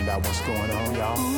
find 0.00 0.08
out 0.08 0.26
what's 0.26 0.40
going 0.40 0.70
on, 0.70 0.94
y'all. 0.94 1.29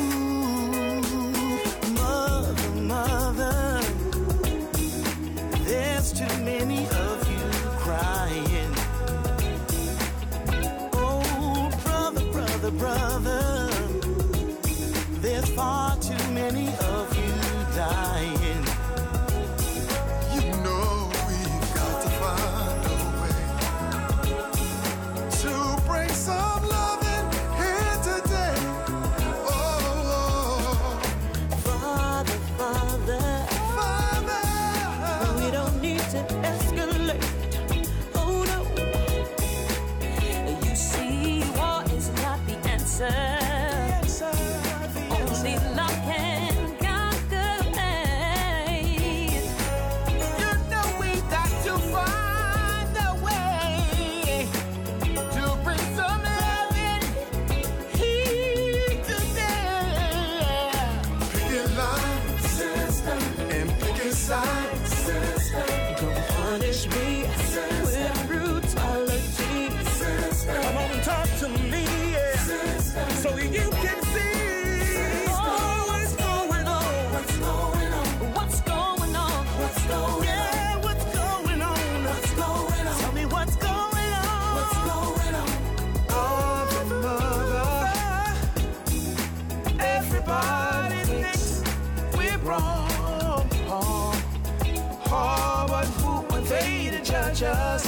Judge? 97.43 97.81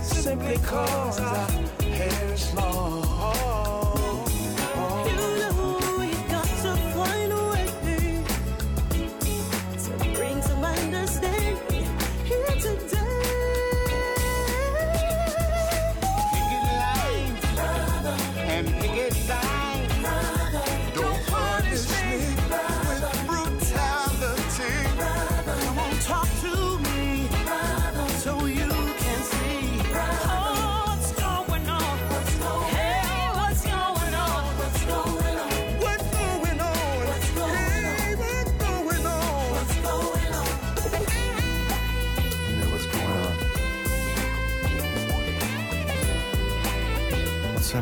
Simply 0.00 0.56
cause 0.58 1.20
our 1.20 1.50
hair 1.80 2.32
is 2.32 2.54
long. 2.54 2.97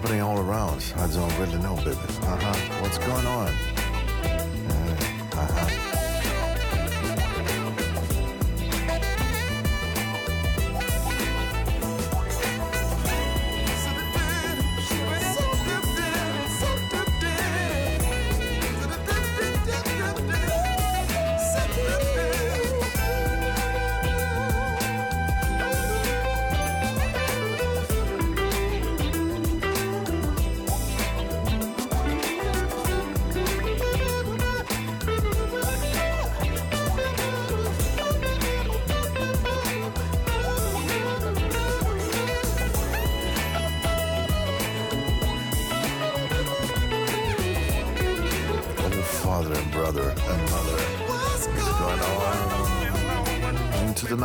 Happening 0.07 0.23
all 0.23 0.39
around? 0.39 0.85
I 0.97 1.09
don't 1.09 1.37
really 1.37 1.59
know, 1.59 1.75
baby. 1.77 1.99
Uh 2.23 2.37
huh. 2.37 2.81
What's 2.81 2.99
going 2.99 3.27
on? 3.27 3.66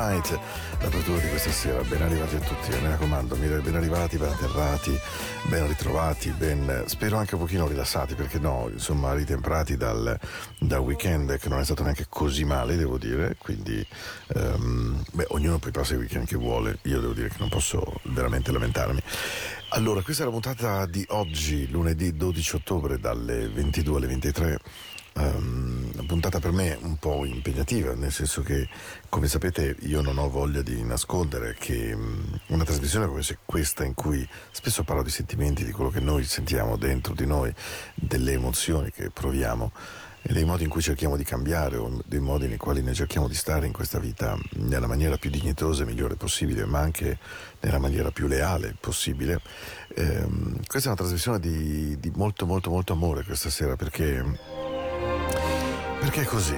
Night. 0.01 0.39
L'apertura 0.81 1.19
di 1.19 1.29
questa 1.29 1.51
sera. 1.51 1.81
Ben 1.83 2.01
arrivati 2.01 2.36
a 2.36 2.39
tutti, 2.39 2.69
mi 2.71 2.88
raccomando. 2.88 3.36
Ben 3.36 3.75
arrivati, 3.75 4.18
ben 4.18 4.30
atterrati, 4.30 5.00
ben 5.50 5.68
ritrovati, 5.68 6.30
ben. 6.31 6.83
Spero 6.86 7.18
anche 7.18 7.36
un 7.36 7.42
pochino 7.42 7.68
rilassati, 7.68 8.15
perché 8.15 8.39
no, 8.39 8.69
insomma, 8.71 9.13
ritemprati 9.13 9.77
dal, 9.77 10.18
dal 10.57 10.80
weekend 10.80 11.38
che 11.38 11.50
non 11.50 11.59
è 11.59 11.63
stato 11.63 11.83
neanche 11.83 12.06
così 12.09 12.44
male, 12.44 12.75
devo 12.75 12.98
dire. 12.98 13.36
Quindi, 13.38 13.86
ehm, 14.36 15.03
beh, 15.12 15.25
ognuno 15.30 15.59
poi 15.59 15.71
passa 15.71 15.94
il 15.94 16.00
weekend 16.00 16.25
che 16.25 16.38
vuole. 16.38 16.80
Io 16.83 17.00
devo 17.00 17.13
dire 17.13 17.30
che 17.30 17.38
non 17.39 17.50
posso 17.50 18.00
veramente 18.04 18.51
lamentarmi. 18.51 19.01
Allora, 19.74 20.01
questa 20.01 20.24
è 20.24 20.25
la 20.25 20.31
puntata 20.31 20.86
di 20.86 21.06
oggi, 21.09 21.69
lunedì 21.69 22.15
12 22.15 22.56
ottobre, 22.57 23.00
dalle 23.00 23.47
22 23.47 23.97
alle 23.97 24.07
23. 24.07 24.59
Ehm, 25.13 25.90
una 25.94 26.06
puntata 26.06 26.40
per 26.40 26.52
me 26.52 26.78
un 26.81 26.98
po' 26.98 27.25
impegnativa, 27.25 27.94
nel 27.94 28.12
senso 28.12 28.42
che, 28.42 28.68
come 29.10 29.28
sapete, 29.28 29.75
io 29.81 30.02
non 30.02 30.18
ho 30.18 30.30
voglia 30.30 30.62
di 30.62 30.81
nascondere 30.84 31.56
che 31.60 31.96
mm, 31.96 32.34
una 32.48 32.63
trasmissione 32.63 33.08
come 33.08 33.22
questa, 33.46 33.84
in 33.84 33.94
cui 33.94 34.28
spesso 34.52 34.84
parlo 34.84 35.04
di 35.04 35.10
sentimenti, 35.10 35.66
di 35.66 35.72
quello 35.72 35.90
che 35.90 36.00
noi 36.00 36.24
sentiamo 36.24 36.78
dentro 36.78 37.13
di 37.13 37.25
noi, 37.25 37.54
delle 37.94 38.34
emozioni 38.34 38.92
che 38.92 39.10
proviamo 39.10 39.72
e 40.24 40.34
dei 40.34 40.46
modi 40.46 40.63
in 40.63 40.69
cui 40.69 40.81
cerchiamo 40.81 41.18
di 41.18 41.24
cambiare 41.24 41.78
o 41.78 42.00
dei 42.06 42.19
modi 42.19 42.48
nei 42.48 42.57
quali 42.57 42.84
noi 42.84 42.94
cerchiamo 42.94 43.28
di 43.28 43.34
stare 43.34 43.66
in 43.66 43.74
questa 43.74 43.98
vita 43.98 44.38
nella 44.57 44.86
maniera 44.86 45.18
più 45.18 45.31
dignitosa 45.31 45.81
e 45.81 45.86
migliore 45.88 46.16
possibile, 46.16 46.66
ma 46.66 46.80
anche 46.80 47.18
nella 47.60 47.80
maniera 47.80 48.12
più 48.12 48.28
leale 48.28 48.75
possibile. 48.80 49.42
Ehm, 49.96 50.60
questa 50.68 50.90
è 50.90 50.92
una 50.92 51.02
trasmissione 51.02 51.40
di, 51.40 52.00
di 52.00 52.12
molto 52.16 52.46
molto 52.46 52.69
molto 52.69 52.94
amore 52.94 53.24
questa 53.24 53.50
sera 53.50 53.75
perché 53.75 54.70
perché 56.01 56.25
così. 56.25 56.57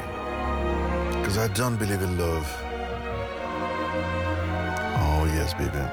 Because 1.19 1.37
I 1.37 1.49
don't 1.49 1.77
believe 1.77 2.01
in 2.01 2.17
love. 2.17 2.47
Oh 4.99 5.25
yes 5.25 5.53
baby. 5.55 5.85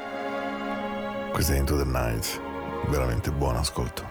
Questa 1.32 1.55
è 1.55 1.58
Into 1.58 1.76
the 1.76 1.85
Night. 1.85 2.41
Veramente 2.88 3.32
buon 3.32 3.56
ascolto. 3.56 4.06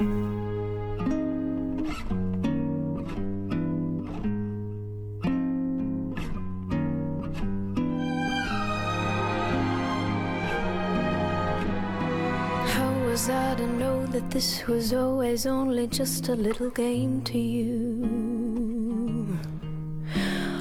How 0.00 0.27
this 14.38 14.68
was 14.68 14.92
always 14.92 15.46
only 15.46 15.88
just 15.88 16.28
a 16.28 16.34
little 16.36 16.70
game 16.70 17.20
to 17.22 17.36
you? 17.36 19.36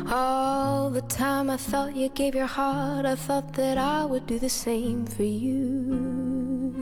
All 0.10 0.90
the 0.90 1.04
time 1.04 1.52
I 1.52 1.58
thought 1.58 1.96
you 1.96 2.10
gave 2.10 2.34
your 2.34 2.48
heart, 2.48 3.06
I 3.06 3.14
thought 3.14 3.54
that 3.54 3.78
I 3.78 4.04
would 4.04 4.26
do 4.26 4.40
the 4.40 4.50
same 4.50 5.06
for 5.06 5.22
you. 5.22 6.74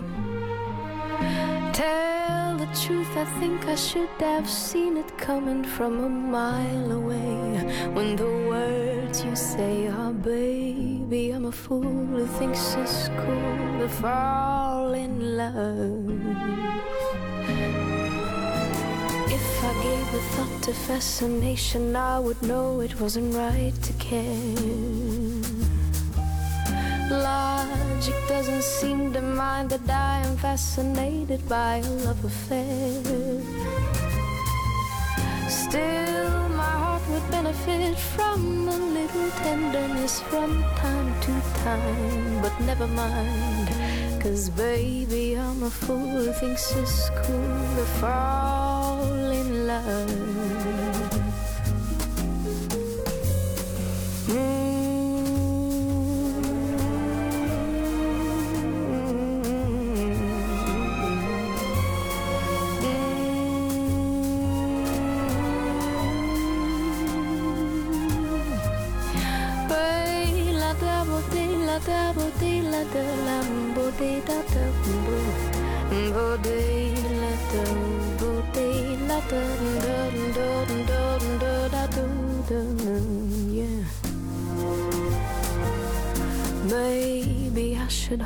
Tell 1.74 2.56
the 2.63 2.69
truth, 2.83 3.12
I 3.18 3.25
think 3.41 3.65
I 3.65 3.75
should 3.75 4.15
have 4.21 4.50
seen 4.50 4.95
it 4.95 5.18
coming 5.18 5.65
from 5.65 6.01
a 6.01 6.07
mile 6.07 6.91
away. 6.94 7.44
When 7.95 8.15
the 8.15 8.31
words 8.53 9.21
you 9.21 9.36
say 9.36 9.88
are, 9.88 10.13
baby, 10.13 11.31
I'm 11.31 11.48
a 11.48 11.51
fool 11.51 12.06
who 12.15 12.25
thinks 12.39 12.75
it's 12.75 13.09
cool 13.19 13.80
to 13.80 13.89
fall 13.89 14.94
in 14.94 15.36
love. 15.36 16.55
A 20.15 20.17
thought 20.17 20.63
to 20.63 20.73
fascination, 20.73 21.94
I 21.94 22.19
would 22.19 22.41
know 22.41 22.79
it 22.79 23.01
wasn't 23.01 23.35
right 23.35 23.75
to 23.83 23.94
care. 23.94 24.56
Logic 27.12 28.15
doesn't 28.29 28.63
seem 28.63 29.12
to 29.12 29.19
mind 29.19 29.71
that 29.71 29.89
I 29.89 30.25
am 30.25 30.38
fascinated 30.38 31.41
by 31.50 31.83
a 31.83 31.89
love 32.06 32.23
affair. 32.23 33.03
Still, 35.50 36.47
my 36.62 36.75
heart 36.83 37.03
would 37.09 37.29
benefit 37.29 37.97
from 38.15 38.69
a 38.69 38.77
little 38.97 39.29
tenderness 39.44 40.21
from 40.21 40.63
time 40.77 41.12
to 41.25 41.33
time. 41.65 42.41
But 42.41 42.57
never 42.62 42.88
mind, 42.88 43.67
cause 44.21 44.50
baby, 44.50 45.38
I'm 45.38 45.63
a 45.63 45.69
fool 45.69 46.07
who 46.07 46.31
thinks 46.31 46.73
it's 46.77 47.09
cool 47.09 47.75
to 47.75 47.85
fall 48.00 48.75
love. 49.83 50.35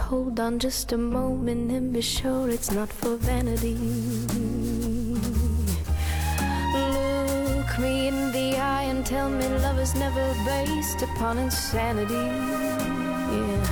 Hold 0.10 0.40
on 0.40 0.58
just 0.58 0.92
a 0.92 0.98
moment 0.98 1.70
and 1.70 1.94
be 1.94 2.02
sure 2.02 2.50
it's 2.50 2.72
not 2.72 2.92
for 2.92 3.16
vanity. 3.18 3.76
Look 6.74 7.72
me 7.78 8.08
in 8.08 8.32
the 8.32 8.58
eye 8.58 8.86
and 8.90 9.06
tell 9.06 9.30
me 9.30 9.48
love 9.66 9.78
is 9.78 9.94
never 9.94 10.34
based 10.46 11.04
upon 11.04 11.38
insanity. 11.38 12.26
Yeah. 13.36 13.66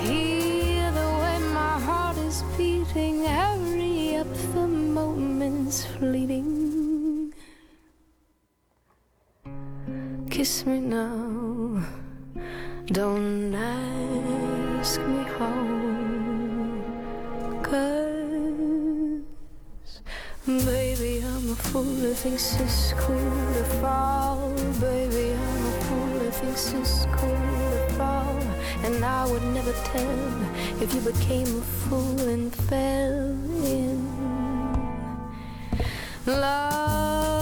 Hear 0.00 0.90
the 1.00 1.08
way 1.20 1.38
my 1.52 1.78
heart 1.86 2.16
is 2.16 2.42
beating, 2.56 3.26
hurry 3.26 4.16
up, 4.16 4.32
the 4.54 4.66
moment's 4.66 5.84
fleeting. 5.84 7.34
Kiss 10.30 10.64
me 10.64 10.80
now, 10.80 11.84
don't 12.86 13.52
ask 14.82 15.00
me 15.02 15.22
how. 15.38 15.62
Cause, 17.62 19.22
baby, 20.44 21.22
I'm 21.24 21.50
a 21.50 21.54
fool 21.54 21.84
who 21.84 22.12
thinks 22.14 22.58
it's 22.58 22.92
cool 22.94 23.30
to 23.54 23.64
fall. 23.80 24.50
Baby, 24.80 25.34
I'm 25.34 25.66
a 25.66 25.74
fool 25.86 26.18
who 26.18 26.30
thinks 26.30 26.72
it's 26.72 27.06
cool 27.16 27.44
to 27.74 27.94
fall. 27.96 28.40
And 28.82 29.04
I 29.04 29.24
would 29.30 29.44
never 29.54 29.72
tell 29.92 30.26
if 30.82 30.92
you 30.92 31.00
became 31.12 31.46
a 31.46 31.64
fool 31.84 32.18
and 32.34 32.52
fell 32.52 33.30
in 33.76 34.02
It's 36.26 37.41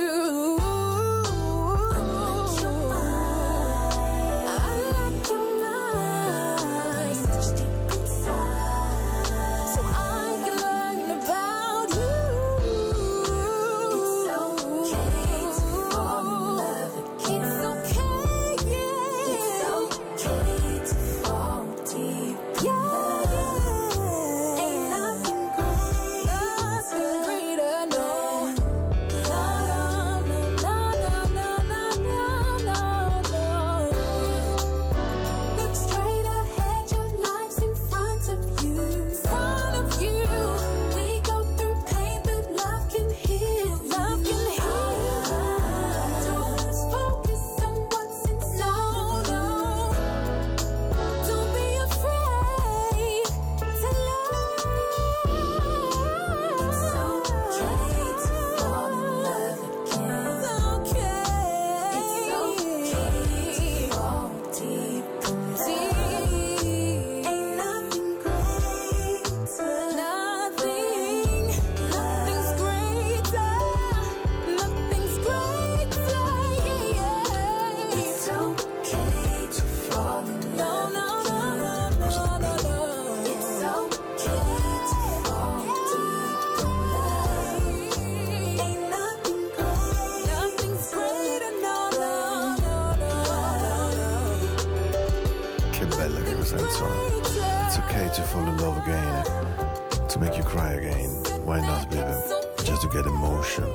Fall 98.31 98.47
in 98.47 98.57
love 98.59 98.77
again, 98.77 100.07
to 100.07 100.19
make 100.19 100.37
you 100.37 100.43
cry 100.43 100.73
again. 100.73 101.09
Why 101.43 101.59
not, 101.59 101.89
baby? 101.89 102.15
Just 102.63 102.81
to 102.83 102.87
get 102.87 103.05
emotion, 103.05 103.65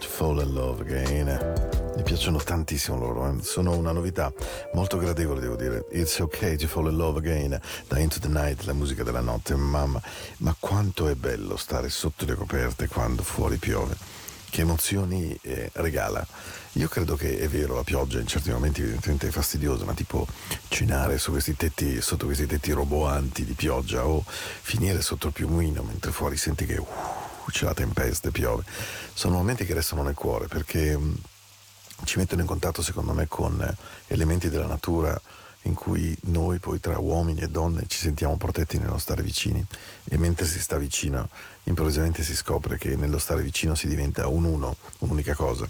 to 0.00 0.06
fall 0.06 0.40
in 0.40 0.54
love 0.54 0.82
again. 0.82 1.28
Mi 1.96 2.02
piacciono 2.02 2.38
tantissimo 2.38 2.98
loro, 2.98 3.26
eh. 3.26 3.42
sono 3.42 3.74
una 3.74 3.92
novità 3.92 4.30
molto 4.74 4.98
gradevole 4.98 5.40
devo 5.40 5.56
dire. 5.56 5.86
It's 5.92 6.20
okay 6.20 6.56
to 6.56 6.66
fall 6.66 6.88
in 6.88 6.96
love 6.96 7.18
again 7.18 7.58
da 7.88 7.98
Into 7.98 8.18
the 8.18 8.28
Night, 8.28 8.64
la 8.64 8.74
musica 8.74 9.02
della 9.02 9.20
notte, 9.20 9.54
mamma, 9.54 10.00
ma 10.38 10.54
quanto 10.58 11.08
è 11.08 11.14
bello 11.14 11.56
stare 11.56 11.88
sotto 11.88 12.26
le 12.26 12.34
coperte 12.34 12.88
quando 12.88 13.22
fuori 13.22 13.56
piove. 13.56 13.96
Che 14.52 14.60
emozioni 14.60 15.34
eh, 15.40 15.70
regala. 15.72 16.26
Io 16.72 16.86
credo 16.86 17.16
che 17.16 17.38
è 17.38 17.48
vero, 17.48 17.74
la 17.74 17.84
pioggia 17.84 18.20
in 18.20 18.26
certi 18.26 18.50
momenti 18.50 18.82
evidentemente 18.82 19.28
è 19.28 19.30
fastidiosa, 19.30 19.86
ma 19.86 19.94
tipo 19.94 20.26
cenare 20.68 21.18
tetti, 21.56 22.02
sotto 22.02 22.26
questi 22.26 22.44
tetti 22.44 22.70
roboanti 22.72 23.46
di 23.46 23.54
pioggia 23.54 24.06
o 24.06 24.22
finire 24.26 25.00
sotto 25.00 25.28
il 25.28 25.32
piumino 25.32 25.82
mentre 25.82 26.12
fuori 26.12 26.36
senti 26.36 26.66
che 26.66 26.76
uh, 26.76 26.86
c'è 27.50 27.64
la 27.64 27.72
tempesta 27.72 28.28
e 28.28 28.30
piove, 28.30 28.62
sono 29.14 29.36
momenti 29.36 29.64
che 29.64 29.72
restano 29.72 30.02
nel 30.02 30.12
cuore 30.12 30.48
perché 30.48 30.98
mm, 30.98 31.14
ci 32.04 32.18
mettono 32.18 32.42
in 32.42 32.46
contatto 32.46 32.82
secondo 32.82 33.14
me 33.14 33.26
con 33.28 33.58
eh, 33.58 33.74
elementi 34.08 34.50
della 34.50 34.66
natura 34.66 35.18
in 35.62 35.74
cui 35.74 36.16
noi 36.22 36.58
poi 36.58 36.80
tra 36.80 36.98
uomini 36.98 37.40
e 37.40 37.48
donne 37.48 37.84
ci 37.86 37.98
sentiamo 37.98 38.36
protetti 38.36 38.78
nello 38.78 38.98
stare 38.98 39.22
vicini 39.22 39.64
e 40.04 40.18
mentre 40.18 40.46
si 40.46 40.60
sta 40.60 40.76
vicino 40.76 41.28
improvvisamente 41.64 42.22
si 42.22 42.34
scopre 42.34 42.78
che 42.78 42.96
nello 42.96 43.18
stare 43.18 43.42
vicino 43.42 43.74
si 43.74 43.86
diventa 43.86 44.26
un 44.26 44.44
uno, 44.44 44.76
un'unica 44.98 45.34
cosa. 45.34 45.66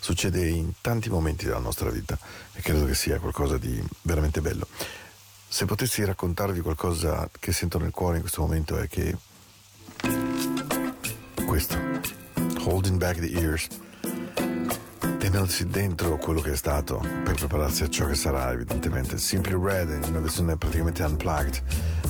Succede 0.00 0.46
in 0.48 0.72
tanti 0.80 1.08
momenti 1.08 1.44
della 1.44 1.58
nostra 1.58 1.90
vita 1.90 2.18
e 2.52 2.60
credo 2.60 2.84
che 2.84 2.94
sia 2.94 3.20
qualcosa 3.20 3.58
di 3.58 3.82
veramente 4.02 4.40
bello. 4.40 4.66
Se 5.48 5.64
potessi 5.64 6.04
raccontarvi 6.04 6.60
qualcosa 6.60 7.30
che 7.38 7.52
sento 7.52 7.78
nel 7.78 7.92
cuore 7.92 8.16
in 8.16 8.22
questo 8.22 8.40
momento 8.40 8.76
è 8.76 8.88
che 8.88 9.16
questo, 11.46 11.78
holding 12.64 12.98
back 12.98 13.20
the 13.20 13.30
ears, 13.40 13.68
tenersi 15.30 15.66
dentro 15.66 16.18
quello 16.18 16.40
che 16.40 16.52
è 16.52 16.56
stato 16.56 17.00
per 17.24 17.34
prepararsi 17.34 17.82
a 17.82 17.88
ciò 17.88 18.06
che 18.06 18.14
sarà 18.14 18.52
evidentemente 18.52 19.18
Simply 19.18 19.60
Red 19.60 19.90
in 19.90 20.10
una 20.10 20.20
versione 20.20 20.56
praticamente 20.56 21.02
unplugged 21.02 21.62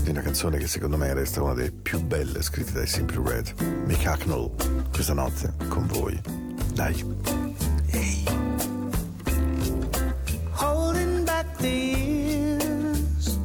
di 0.02 0.10
una 0.10 0.20
canzone 0.20 0.58
che 0.58 0.66
secondo 0.66 0.98
me 0.98 1.14
resta 1.14 1.42
una 1.42 1.54
delle 1.54 1.70
più 1.72 1.98
belle 2.02 2.42
scritte 2.42 2.72
dai 2.72 2.86
Simply 2.86 3.22
Red 3.24 3.54
Mick 3.86 4.04
Hacknell 4.04 4.50
questa 4.92 5.14
notte 5.14 5.50
con 5.68 5.86
voi 5.86 6.20
dai 6.74 7.04
Hey. 7.90 8.24
Holding 10.52 11.24
back 11.24 11.56
the 11.56 11.68
years. 11.68 13.38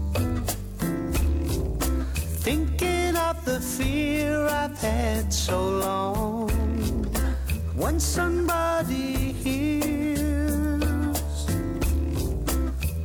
Thinking 2.41 3.15
of 3.15 3.41
the 3.45 3.61
fear 3.61 4.47
I've 4.47 4.77
had 4.81 5.31
so 5.31 5.79
long. 5.79 6.60
When 7.73 7.99
somebody 8.01 9.31
hears, 9.31 10.83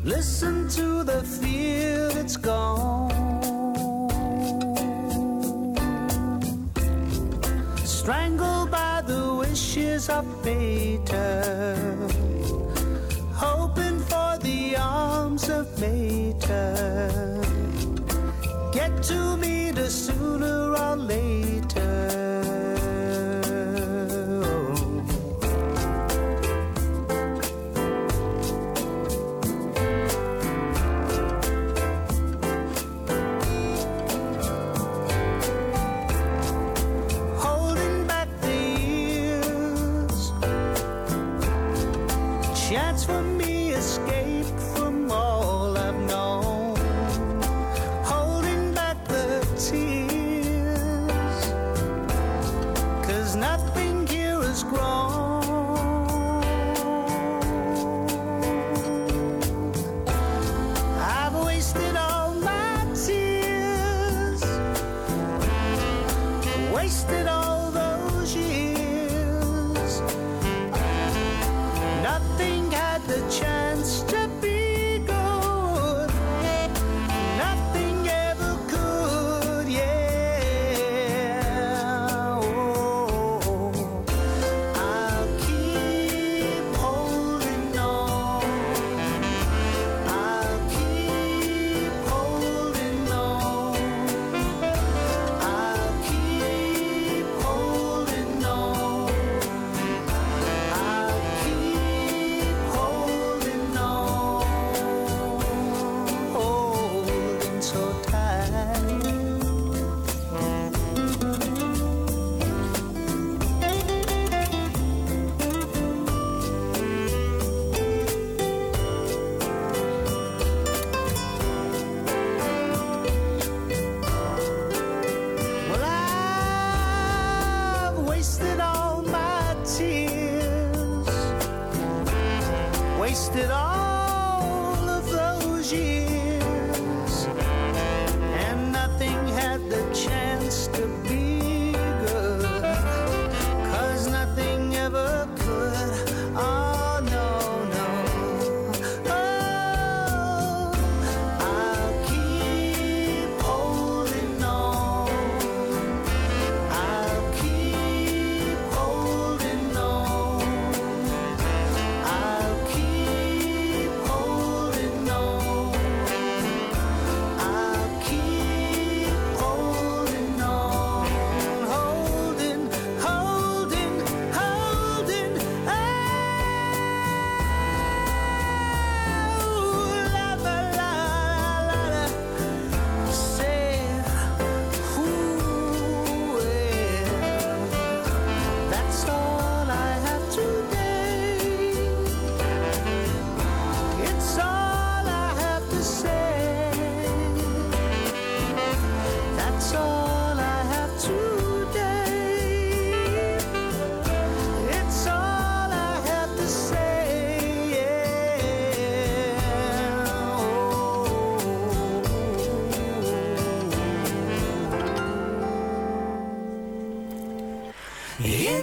listen 0.02 0.68
to 0.70 1.04
the 1.04 1.22
fear 1.22 2.08
that's 2.10 2.36
gone. 2.36 3.10
Strangled 7.84 8.72
by 8.72 9.02
the 9.06 9.34
wishes 9.34 10.08
of 10.08 10.26
Mater, 10.44 11.76
hoping 13.32 14.00
for 14.00 14.36
the 14.42 14.76
arms 14.76 15.48
of 15.48 15.66
Mater. 15.80 17.40
Get 18.72 19.00
to 19.04 19.36
me 19.36 19.70
the 19.70 19.88
sooner 19.88 20.74
or 20.74 20.96
later. 20.96 21.45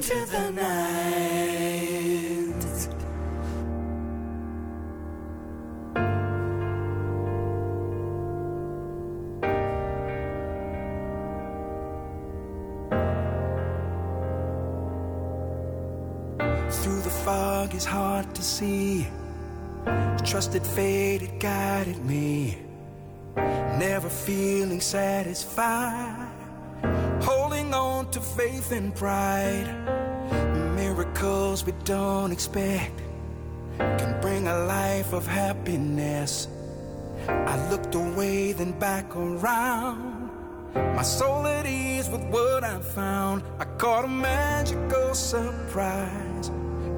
Into 0.04 0.26
the 0.32 0.52
night. 0.52 1.84
Through 16.70 17.02
the 17.02 17.10
fog 17.10 17.74
is 17.74 17.86
hard 17.86 18.36
to 18.36 18.42
see. 18.42 19.08
Trusted 20.26 20.66
fate, 20.66 21.22
it 21.22 21.40
guided 21.40 22.04
me. 22.04 22.58
Never 23.36 24.10
feeling 24.10 24.82
satisfied. 24.82 26.33
To 28.14 28.22
faith 28.22 28.72
and 28.72 28.94
pride. 28.94 29.74
Miracles 30.76 31.66
we 31.66 31.72
don't 31.84 32.32
expect 32.32 33.02
can 33.80 34.22
bring 34.22 34.48
a 34.48 34.66
life 34.66 35.14
of 35.14 35.26
happiness. 35.26 36.48
I 37.28 37.70
looked 37.72 37.96
away, 37.96 38.52
then 38.52 38.74
back 38.78 39.16
around. 39.16 40.30
My 40.76 41.02
soul 41.02 41.48
at 41.48 41.66
ease 41.66 42.08
with 42.08 42.22
what 42.26 42.64
I 42.64 42.78
found. 42.82 43.42
I 43.58 43.66
caught 43.80 44.06
a 44.06 44.08
magical 44.08 45.16
surprise, 45.16 46.50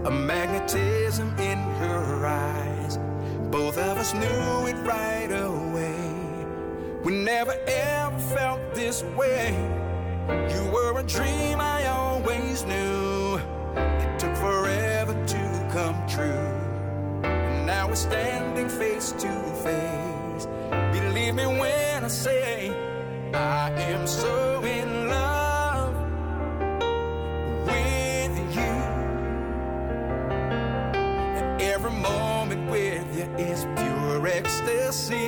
a 0.03 0.11
magnetism 0.11 1.29
in 1.39 1.59
her 1.79 2.25
eyes. 2.25 2.97
Both 3.51 3.77
of 3.77 3.97
us 3.97 4.13
knew 4.13 4.67
it 4.67 4.75
right 4.85 5.31
away. 5.31 5.95
We 7.05 7.13
never 7.23 7.55
ever 7.67 8.19
felt 8.35 8.59
this 8.75 9.01
way. 9.15 9.74
You 10.27 10.69
were 10.73 10.99
a 10.99 11.03
dream 11.03 11.59
I 11.61 11.85
always 11.85 12.63
knew. 12.65 13.37
It 13.75 14.19
took 14.19 14.35
forever 14.37 15.13
to 15.13 15.69
come 15.71 16.07
true. 16.07 16.51
And 17.23 17.67
now 17.67 17.87
we're 17.87 17.95
standing 17.95 18.69
face 18.69 19.11
to 19.11 19.31
face. 19.63 20.47
Believe 20.97 21.35
me 21.35 21.45
when 21.45 22.05
I 22.05 22.07
say 22.07 22.69
I 23.33 23.69
am 23.71 24.07
so 24.07 24.63
in 24.63 25.09
love 25.09 25.95
with 27.67 28.55
you. 28.55 28.75
And 31.37 31.61
every 31.61 31.91
moment 31.91 32.71
with 32.71 33.07
you 33.15 33.25
is 33.37 33.65
pure 33.77 34.27
ecstasy. 34.27 35.24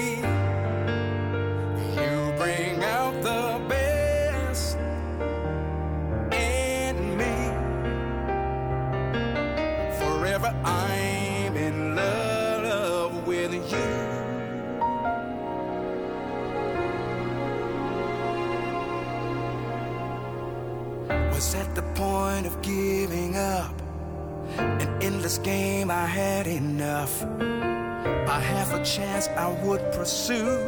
By 28.27 28.39
half 28.39 28.73
a 28.73 28.83
chance, 28.83 29.27
I 29.29 29.47
would 29.63 29.81
pursue. 29.91 30.59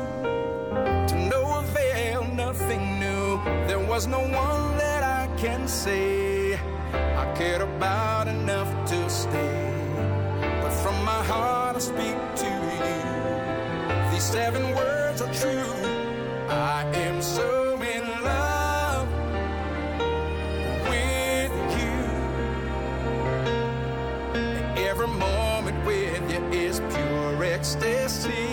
To 1.09 1.15
no 1.33 1.59
avail, 1.59 2.23
nothing 2.33 2.99
new. 2.99 3.39
There 3.67 3.79
was 3.79 4.07
no 4.07 4.19
one 4.19 4.77
that 4.77 5.03
I 5.03 5.27
can 5.37 5.67
say 5.67 6.55
I 6.93 7.33
cared 7.35 7.61
about 7.61 8.27
enough 8.27 8.69
to 8.89 9.09
stay. 9.09 9.73
But 10.61 10.71
from 10.83 10.97
my 11.03 11.23
heart, 11.31 11.75
I 11.75 11.79
speak 11.79 12.17
to 12.43 12.49
you. 12.85 14.11
These 14.11 14.23
seven 14.23 14.63
words 14.75 15.21
are 15.21 15.33
true. 15.33 15.73
I 16.49 16.83
am 16.95 17.21
so 17.21 17.48
ecstasy. 27.59 28.48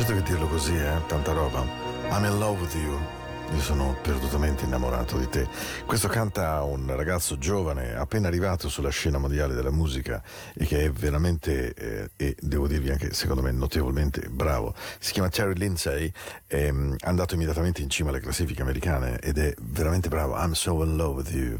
Certo 0.00 0.14
che 0.14 0.22
dirlo 0.22 0.46
così, 0.46 0.74
eh? 0.74 1.06
Tanta 1.08 1.32
roba. 1.32 1.62
I'm 2.10 2.24
in 2.24 2.38
love 2.38 2.58
with 2.58 2.74
you. 2.74 3.19
Io 3.52 3.60
sono 3.60 3.96
perdutamente 4.00 4.64
innamorato 4.64 5.18
di 5.18 5.28
te. 5.28 5.48
Questo 5.84 6.06
canta 6.06 6.62
un 6.62 6.86
ragazzo 6.94 7.36
giovane, 7.36 7.96
appena 7.96 8.28
arrivato 8.28 8.68
sulla 8.68 8.90
scena 8.90 9.18
mondiale 9.18 9.54
della 9.54 9.72
musica 9.72 10.22
e 10.54 10.64
che 10.64 10.84
è 10.84 10.90
veramente, 10.92 11.74
eh, 11.74 12.10
e 12.16 12.36
devo 12.40 12.68
dirvi 12.68 12.90
anche 12.90 13.12
secondo 13.12 13.42
me 13.42 13.50
notevolmente 13.50 14.28
bravo. 14.30 14.72
Si 15.00 15.12
chiama 15.12 15.28
Terry 15.30 15.54
Lindsay, 15.54 16.12
è 16.46 16.70
mm, 16.70 16.94
andato 17.00 17.34
immediatamente 17.34 17.82
in 17.82 17.90
cima 17.90 18.10
alle 18.10 18.20
classifiche 18.20 18.62
americane 18.62 19.18
ed 19.18 19.36
è 19.36 19.52
veramente 19.60 20.08
bravo. 20.08 20.36
I'm 20.36 20.52
so 20.52 20.84
in 20.84 20.96
love 20.96 21.16
with 21.16 21.32
you. 21.32 21.58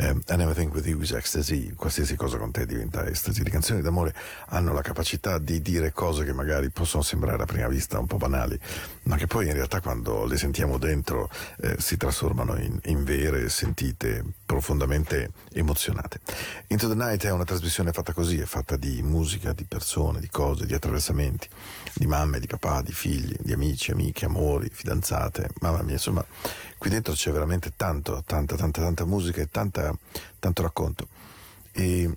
Um, 0.00 0.22
I 0.28 0.36
never 0.36 0.54
think 0.54 0.74
with 0.74 0.86
you 0.86 1.00
is 1.00 1.12
ecstasy. 1.12 1.72
Qualsiasi 1.74 2.14
cosa 2.14 2.36
con 2.36 2.50
te 2.50 2.66
diventa 2.66 3.06
ecstasy. 3.06 3.42
Le 3.42 3.50
canzoni 3.50 3.80
d'amore 3.80 4.14
hanno 4.48 4.74
la 4.74 4.82
capacità 4.82 5.38
di 5.38 5.62
dire 5.62 5.92
cose 5.92 6.24
che 6.24 6.34
magari 6.34 6.68
possono 6.68 7.02
sembrare 7.02 7.42
a 7.42 7.46
prima 7.46 7.68
vista 7.68 7.98
un 7.98 8.06
po' 8.06 8.18
banali, 8.18 8.58
ma 9.04 9.16
che 9.16 9.26
poi 9.26 9.46
in 9.46 9.54
realtà 9.54 9.80
quando 9.80 10.26
le 10.26 10.36
sentiamo 10.36 10.76
dentro 10.76 11.21
eh, 11.60 11.76
si 11.78 11.96
trasformano 11.96 12.56
in, 12.58 12.78
in 12.84 13.04
vere, 13.04 13.48
sentite, 13.48 14.24
profondamente 14.46 15.30
emozionate. 15.52 16.20
Into 16.68 16.88
the 16.88 16.94
Night 16.94 17.24
è 17.24 17.30
una 17.30 17.44
trasmissione 17.44 17.92
fatta 17.92 18.12
così, 18.12 18.38
è 18.38 18.44
fatta 18.44 18.76
di 18.76 19.02
musica, 19.02 19.52
di 19.52 19.64
persone, 19.64 20.20
di 20.20 20.28
cose, 20.28 20.66
di 20.66 20.74
attraversamenti, 20.74 21.48
di 21.94 22.06
mamme, 22.06 22.40
di 22.40 22.46
papà, 22.46 22.82
di 22.82 22.92
figli, 22.92 23.34
di 23.40 23.52
amici, 23.52 23.90
amiche, 23.90 24.24
amori, 24.24 24.68
fidanzate, 24.72 25.50
mamma 25.60 25.82
mia, 25.82 25.94
insomma, 25.94 26.24
qui 26.78 26.90
dentro 26.90 27.12
c'è 27.12 27.30
veramente 27.30 27.72
tanto, 27.76 28.22
tanta, 28.26 28.56
tanta, 28.56 28.80
tanta 28.80 29.04
musica 29.04 29.40
e 29.40 29.48
tanta, 29.50 29.96
tanto 30.38 30.62
racconto. 30.62 31.08
E 31.72 32.12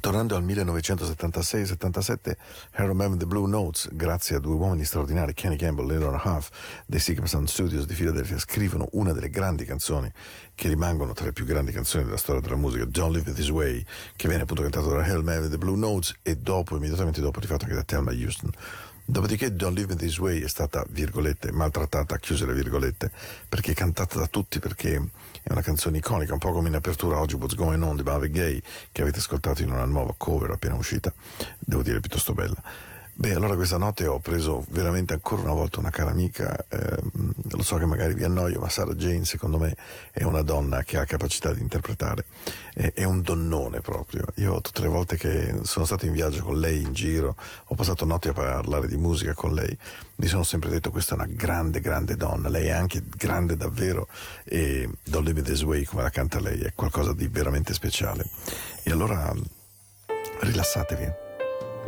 Tornando 0.00 0.36
al 0.36 0.44
1976-77, 0.44 2.36
Harold 2.72 2.96
Melvin 2.96 3.18
The 3.18 3.26
Blue 3.26 3.48
Notes, 3.48 3.88
grazie 3.92 4.36
a 4.36 4.38
due 4.38 4.54
uomini 4.54 4.84
straordinari, 4.84 5.34
Kenny 5.34 5.56
Campbell 5.56 5.90
e 5.90 5.98
Leonard 5.98 6.24
Huff, 6.24 6.50
dei 6.86 7.00
Sigma 7.00 7.26
Sound 7.26 7.48
Studios 7.48 7.84
di 7.84 7.94
Philadelphia, 7.94 8.38
scrivono 8.38 8.88
una 8.92 9.12
delle 9.12 9.28
grandi 9.28 9.64
canzoni 9.64 10.10
che 10.54 10.68
rimangono 10.68 11.12
tra 11.14 11.24
le 11.24 11.32
più 11.32 11.44
grandi 11.44 11.72
canzoni 11.72 12.04
della 12.04 12.16
storia 12.16 12.40
della 12.40 12.56
musica, 12.56 12.84
Don't 12.84 13.14
Live 13.14 13.32
This 13.32 13.48
Way, 13.48 13.84
che 14.14 14.28
viene 14.28 14.44
appunto 14.44 14.62
cantato 14.62 14.88
da 14.88 15.02
Harold 15.02 15.24
Melvin 15.24 15.50
The 15.50 15.58
Blue 15.58 15.76
Notes 15.76 16.14
e 16.22 16.36
dopo, 16.36 16.76
immediatamente 16.76 17.20
dopo, 17.20 17.40
rifatto 17.40 17.64
anche 17.64 17.76
da 17.76 17.82
Thelma 17.82 18.12
Houston. 18.12 18.52
Dopodiché 19.04 19.54
Don't 19.54 19.76
Live 19.76 19.96
This 19.96 20.18
Way 20.18 20.42
è 20.42 20.48
stata, 20.48 20.84
virgolette, 20.90 21.50
maltrattata, 21.50 22.18
chiuse 22.18 22.44
le 22.44 22.52
virgolette, 22.52 23.10
perché 23.48 23.72
cantata 23.72 24.18
da 24.18 24.26
tutti, 24.26 24.58
perché 24.58 25.02
è 25.48 25.52
una 25.52 25.62
canzone 25.62 25.96
iconica, 25.96 26.34
un 26.34 26.38
po' 26.38 26.52
come 26.52 26.68
in 26.68 26.74
apertura 26.74 27.18
oggi 27.18 27.34
What's 27.34 27.54
Going 27.54 27.82
On 27.82 27.96
di 27.96 28.02
Marvin 28.02 28.32
Gaye, 28.32 28.62
che 28.92 29.00
avete 29.00 29.18
ascoltato 29.18 29.62
in 29.62 29.70
una 29.70 29.86
nuova 29.86 30.12
cover 30.14 30.50
appena 30.50 30.74
uscita, 30.74 31.10
devo 31.58 31.82
dire 31.82 32.00
piuttosto 32.00 32.34
bella. 32.34 32.62
Beh, 33.20 33.34
allora 33.34 33.56
questa 33.56 33.78
notte 33.78 34.06
ho 34.06 34.20
preso 34.20 34.64
veramente 34.68 35.12
ancora 35.12 35.42
una 35.42 35.52
volta 35.52 35.80
una 35.80 35.90
cara 35.90 36.10
amica, 36.12 36.56
eh, 36.68 37.02
lo 37.50 37.62
so 37.64 37.74
che 37.76 37.84
magari 37.84 38.14
vi 38.14 38.22
annoio, 38.22 38.60
ma 38.60 38.68
Sarah 38.68 38.94
Jane 38.94 39.24
secondo 39.24 39.58
me 39.58 39.74
è 40.12 40.22
una 40.22 40.42
donna 40.42 40.84
che 40.84 40.98
ha 40.98 41.04
capacità 41.04 41.52
di 41.52 41.60
interpretare, 41.60 42.26
è, 42.72 42.92
è, 42.92 43.02
un 43.02 43.20
donnone 43.22 43.80
proprio. 43.80 44.24
Io 44.36 44.60
tutte 44.60 44.82
le 44.82 44.86
volte 44.86 45.16
che 45.16 45.58
sono 45.62 45.84
stato 45.84 46.06
in 46.06 46.12
viaggio 46.12 46.44
con 46.44 46.60
lei 46.60 46.80
in 46.80 46.92
giro, 46.92 47.34
ho 47.64 47.74
passato 47.74 48.04
notti 48.04 48.28
a 48.28 48.32
parlare 48.32 48.86
di 48.86 48.96
musica 48.96 49.34
con 49.34 49.52
lei, 49.52 49.76
mi 50.14 50.26
sono 50.28 50.44
sempre 50.44 50.70
detto 50.70 50.92
questa 50.92 51.14
è 51.14 51.18
una 51.18 51.26
grande, 51.26 51.80
grande 51.80 52.14
donna, 52.14 52.48
lei 52.48 52.66
è 52.68 52.70
anche 52.70 53.02
grande 53.04 53.56
davvero 53.56 54.06
e 54.44 54.88
Don't 55.02 55.26
Live 55.26 55.42
This 55.42 55.62
Way 55.62 55.82
come 55.82 56.02
la 56.02 56.10
canta 56.10 56.38
lei 56.38 56.60
è 56.60 56.72
qualcosa 56.72 57.12
di 57.12 57.26
veramente 57.26 57.74
speciale. 57.74 58.30
E 58.84 58.92
allora 58.92 59.34
rilassatevi 60.42 61.26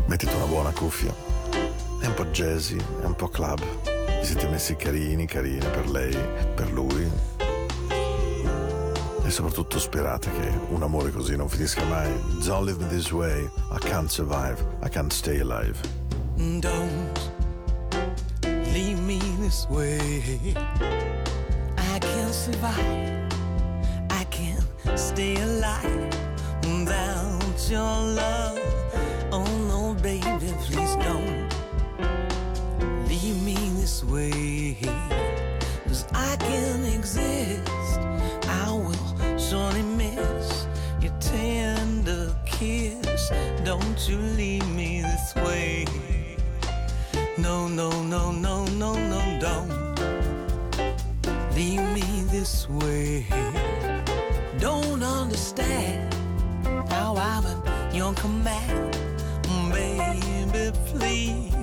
mettete 0.06 0.34
una 0.34 0.46
buona 0.46 0.70
cuffia. 0.70 1.14
È 2.00 2.06
un 2.06 2.14
po' 2.14 2.26
jazzy, 2.26 2.76
è 2.76 3.04
un 3.04 3.14
po' 3.14 3.28
club. 3.28 3.60
Vi 4.20 4.24
siete 4.24 4.48
messi 4.48 4.76
carini, 4.76 5.26
carine 5.26 5.66
per 5.66 5.88
lei, 5.88 6.16
per 6.54 6.72
lui. 6.72 7.10
E 9.22 9.30
soprattutto 9.30 9.78
sperate 9.78 10.30
che 10.32 10.52
un 10.70 10.82
amore 10.82 11.10
così 11.10 11.36
non 11.36 11.48
finisca 11.48 11.84
mai. 11.84 12.10
Don't 12.44 12.64
live 12.64 12.86
this 12.88 13.12
way. 13.12 13.48
I 13.70 13.78
can't 13.78 14.10
survive. 14.10 14.64
I 14.82 14.88
can't 14.88 15.12
stay 15.12 15.40
alive. 15.40 15.78
Don't 16.58 17.30
leave 18.72 19.00
me 19.00 19.20
this 19.38 19.66
way. 19.68 20.54
I 21.76 21.98
can't 21.98 22.34
survive. 22.34 23.28
I 24.10 24.24
can't 24.30 24.98
stay 24.98 25.36
alive 25.40 26.08
without 26.64 27.70
your 27.70 28.14
love. 28.14 28.60
Way. 34.11 34.77
Cause 35.87 36.05
I 36.12 36.37
can 36.37 36.85
exist. 36.85 38.01
I 38.49 38.73
will 38.73 39.38
surely 39.38 39.83
miss 39.83 40.66
your 41.01 41.12
tender 41.20 42.35
kiss. 42.44 43.31
Don't 43.64 44.09
you 44.09 44.16
leave 44.16 44.68
me 44.68 45.03
this 45.03 45.35
way. 45.37 45.87
No, 47.38 47.68
no, 47.68 47.90
no, 48.03 48.33
no, 48.33 48.64
no, 48.66 48.94
no, 48.94 49.20
don't 49.40 49.70
leave 51.55 51.83
me 51.92 52.25
this 52.31 52.68
way. 52.68 53.27
Don't 54.59 55.03
understand 55.03 56.14
how 56.90 57.16
I'm 57.16 57.44
at 57.46 57.94
your 57.94 58.12
command 58.14 58.90
baby, 59.73 60.70
please 60.87 61.60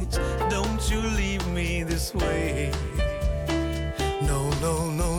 don't 0.50 0.90
you 0.90 1.02
leave 1.02 1.46
me 1.48 1.84
this 1.84 2.14
way. 2.14 2.72
No, 4.22 4.50
no, 4.62 4.90
no, 4.92 5.17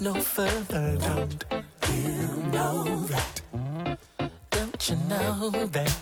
look 0.00 0.14
no 0.14 0.22
further. 0.22 0.96
Don't 0.96 1.44
you 1.92 2.42
know 2.52 3.06
that? 3.06 3.42
Don't 4.50 4.88
you 4.88 4.96
know 5.08 5.50
that? 5.66 5.99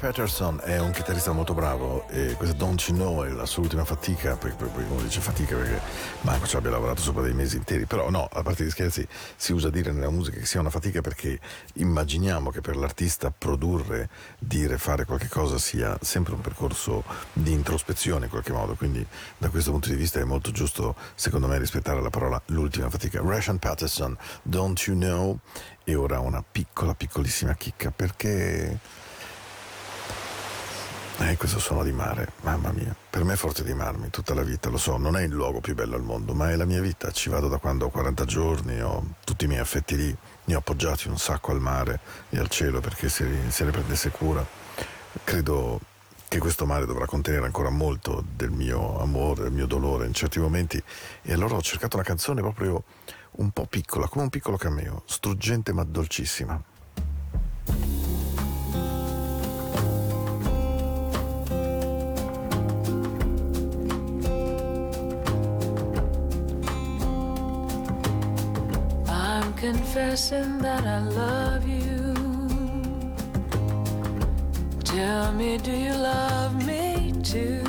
Patterson 0.05 0.61
è 0.63 0.79
un 0.79 0.91
chitarrista 0.91 1.33
molto 1.33 1.55
bravo 1.55 2.07
e 2.11 2.35
questa 2.37 2.55
Don't 2.55 2.79
You 2.89 2.99
Know 2.99 3.25
è 3.25 3.31
la 3.31 3.47
sua 3.47 3.63
ultima 3.63 3.87
fatica, 3.87 4.37
poi, 4.37 4.53
poi, 4.53 4.69
uno 4.87 5.01
dice 5.01 5.19
fatica 5.21 5.57
perché 5.57 5.81
manco 6.21 6.47
ci 6.47 6.57
abbia 6.57 6.69
lavorato 6.69 7.01
sopra 7.01 7.23
dei 7.23 7.33
mesi 7.33 7.57
interi, 7.57 7.87
però 7.87 8.11
no, 8.11 8.29
a 8.31 8.43
parte 8.43 8.65
gli 8.65 8.71
scherzi 8.71 9.09
si 9.35 9.55
usa 9.55 9.71
dire 9.71 9.93
nella 9.93 10.11
musica 10.11 10.37
che 10.37 10.45
sia 10.45 10.61
una 10.61 10.69
fatica 10.69 11.01
perché 11.01 11.41
immaginiamo 11.77 12.51
che 12.51 12.61
per 12.61 12.77
l'artista 12.77 13.31
produrre, 13.31 14.11
dire, 14.39 14.77
fare 14.77 15.07
qualche 15.07 15.29
cosa 15.29 15.57
sia 15.57 15.97
sempre 16.03 16.35
un 16.35 16.43
percorso 16.43 17.03
di 17.33 17.53
introspezione 17.53 18.27
in 18.27 18.31
qualche 18.31 18.53
modo, 18.53 18.75
quindi 18.75 19.07
da 19.39 19.49
questo 19.49 19.71
punto 19.71 19.89
di 19.89 19.97
vista 19.97 20.21
è 20.21 20.25
molto 20.25 20.51
giusto 20.51 20.97
secondo 21.15 21.47
me 21.47 21.57
rispettare 21.57 22.03
la 22.03 22.11
parola 22.11 22.39
l'ultima 22.49 22.91
fatica. 22.91 23.23
Rachel 23.25 23.59
Patterson, 23.59 24.15
Don't 24.43 24.79
You 24.81 24.99
Know 24.99 25.39
e 25.83 25.95
ora 25.95 26.19
una 26.19 26.45
piccola 26.47 26.95
piccolissima 26.95 27.55
chicca 27.55 27.91
perché... 27.91 29.03
Eh, 31.19 31.37
questo 31.37 31.61
suono 31.61 31.85
di 31.85 31.93
mare, 31.93 32.33
mamma 32.41 32.73
mia. 32.73 32.95
Per 33.09 33.23
me 33.23 33.35
è 33.35 33.37
Forte 33.37 33.63
di 33.63 33.73
Marmi, 33.73 34.11
tutta 34.11 34.35
la 34.35 34.43
vita, 34.43 34.69
lo 34.69 34.79
so, 34.79 34.97
non 34.97 35.17
è 35.17 35.23
il 35.23 35.31
luogo 35.31 35.61
più 35.61 35.75
bello 35.75 35.95
al 35.95 36.03
mondo, 36.03 36.35
ma 36.35 36.51
è 36.51 36.57
la 36.57 36.65
mia 36.65 36.81
vita. 36.81 37.13
Ci 37.13 37.29
vado 37.29 37.47
da 37.47 37.59
quando 37.59 37.87
ho 37.87 37.89
40 37.89 38.25
giorni, 38.25 38.81
ho 38.81 39.15
tutti 39.25 39.45
i 39.45 39.49
miei 39.49 39.61
affetti 39.61 39.97
lì, 39.97 40.17
ne 40.45 40.55
ho 40.55 40.59
appoggiati 40.59 41.09
un 41.09 41.17
sacco 41.17 41.53
al 41.53 41.61
mare 41.61 42.01
e 42.31 42.39
al 42.39 42.49
cielo 42.49 42.81
perché 42.81 43.09
se, 43.09 43.27
se 43.49 43.65
ne 43.65 43.71
prendesse 43.71 44.11
cura. 44.11 44.45
Credo 45.23 45.81
che 46.27 46.39
questo 46.41 46.67
mare 46.67 46.85
dovrà 46.85 47.07
contenere 47.07 47.47
ancora 47.47 47.71
molto 47.71 48.25
del 48.35 48.51
mio 48.51 49.01
amore, 49.01 49.45
del 49.45 49.53
mio 49.53 49.67
dolore 49.67 50.07
in 50.07 50.15
certi 50.15 50.41
momenti. 50.41 50.83
E 51.23 51.33
allora 51.33 51.55
ho 51.55 51.63
cercato 51.63 51.95
una 51.95 52.05
canzone 52.05 52.41
proprio 52.41 52.83
un 53.37 53.51
po' 53.51 53.67
piccola, 53.67 54.09
come 54.09 54.25
un 54.25 54.31
piccolo 54.31 54.57
cameo, 54.57 55.03
struggente 55.07 55.73
ma 55.73 55.85
dolcissima. 55.85 56.61
Confessing 69.73 70.59
that 70.59 70.85
I 70.85 70.99
love 70.99 71.67
you. 71.67 72.13
Tell 74.85 75.33
me, 75.33 75.57
do 75.57 75.73
you 75.73 75.95
love 75.95 76.53
me 76.67 77.15
too? 77.23 77.65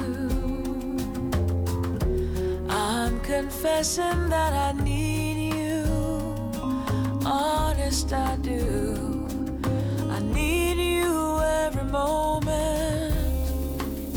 I'm 2.67 3.17
confessing 3.21 4.27
that 4.27 4.51
I 4.67 4.73
need 4.83 5.37
you. 5.55 5.85
Honest, 7.25 8.11
I 8.11 8.35
do. 8.41 9.25
I 10.09 10.19
need 10.19 10.77
you 10.77 11.39
every 11.63 11.85
moment. 11.85 13.15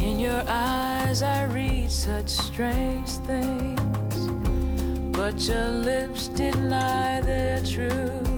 In 0.02 0.18
your 0.18 0.42
eyes, 0.48 1.22
I 1.22 1.44
read 1.44 1.92
such 1.92 2.28
strange 2.28 3.10
things. 3.28 3.78
But 5.16 5.38
your 5.46 5.68
lips 5.68 6.27
deny 6.38 7.20
their 7.22 7.60
truth. 7.64 8.28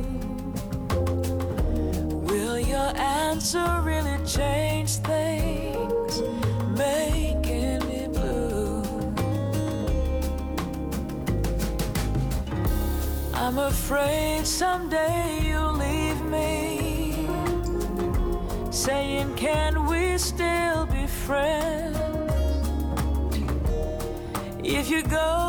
Will 2.31 2.59
your 2.59 2.93
answer 2.97 3.83
really 3.83 4.17
change 4.27 4.93
things? 5.11 6.23
Making 6.79 7.81
me 7.91 8.09
blue. 8.09 8.83
I'm 13.35 13.59
afraid 13.59 14.47
someday 14.47 15.41
you'll 15.47 15.75
leave 15.75 16.23
me. 16.23 17.29
Saying, 18.71 19.35
can 19.35 19.85
we 19.85 20.17
still 20.17 20.87
be 20.87 21.07
friends? 21.07 21.99
If 24.65 24.89
you 24.89 25.03
go, 25.03 25.40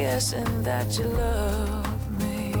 guessing 0.00 0.62
that 0.62 0.98
you 0.98 1.04
love 1.04 2.20
me? 2.20 2.54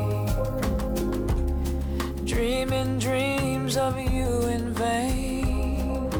Dreaming 2.26 2.98
dreams 2.98 3.78
of 3.78 3.98
you 3.98 4.28
in 4.54 4.74
vain. 4.74 6.10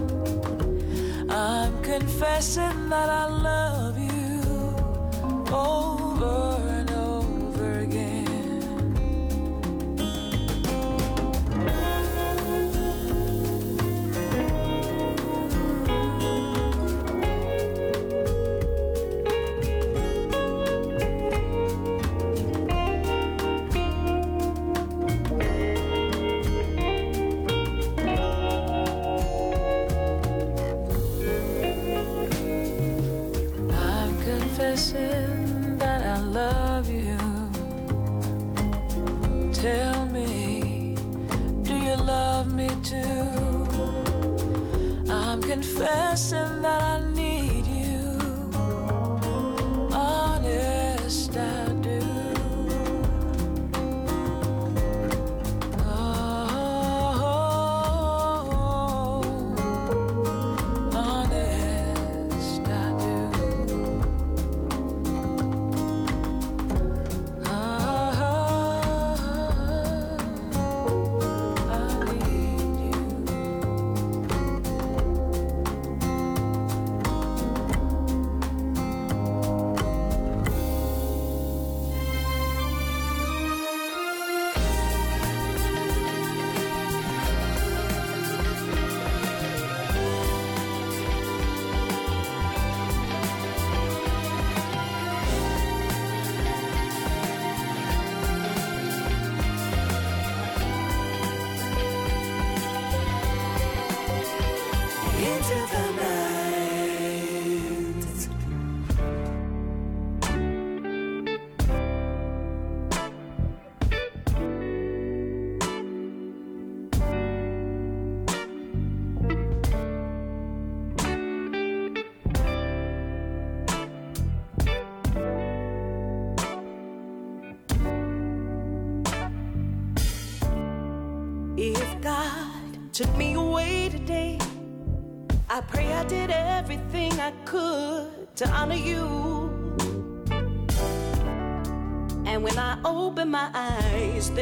I'm 1.29 1.75
confessing 1.83 2.89
that 2.89 3.11
I 3.11 3.27
love 3.51 3.99
you 3.99 4.41
over 5.53 5.90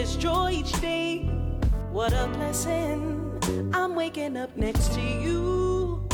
joy 0.07 0.53
each 0.53 0.71
day. 0.81 1.29
What 1.91 2.13
a 2.13 2.29
blessing. 2.29 3.33
I'm 3.75 3.97
waking 3.97 4.37
up 4.37 4.57
next 4.57 4.93
to 4.95 5.01
you. 5.01 6.07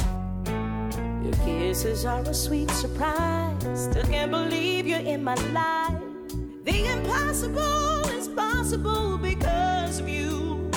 Your 1.22 1.35
kisses 1.45 2.07
are 2.07 2.22
a 2.22 2.32
sweet 2.32 2.70
surprise. 2.70 3.53
Still 3.74 4.05
can't 4.05 4.30
believe 4.30 4.87
you're 4.87 5.01
in 5.01 5.22
my 5.22 5.35
life. 5.53 6.01
The 6.64 6.87
impossible 6.87 8.09
is 8.09 8.26
possible 8.28 9.18
because 9.18 9.99
of 9.99 10.09
you. 10.09 10.70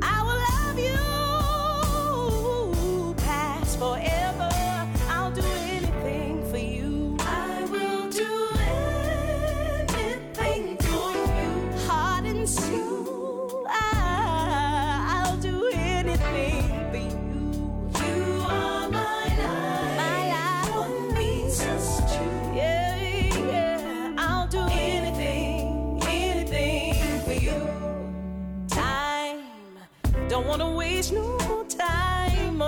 I 0.00 0.22
will 0.26 0.40
love 0.50 0.78
you 0.78 0.96
past 3.18 3.78
forever. 3.78 4.13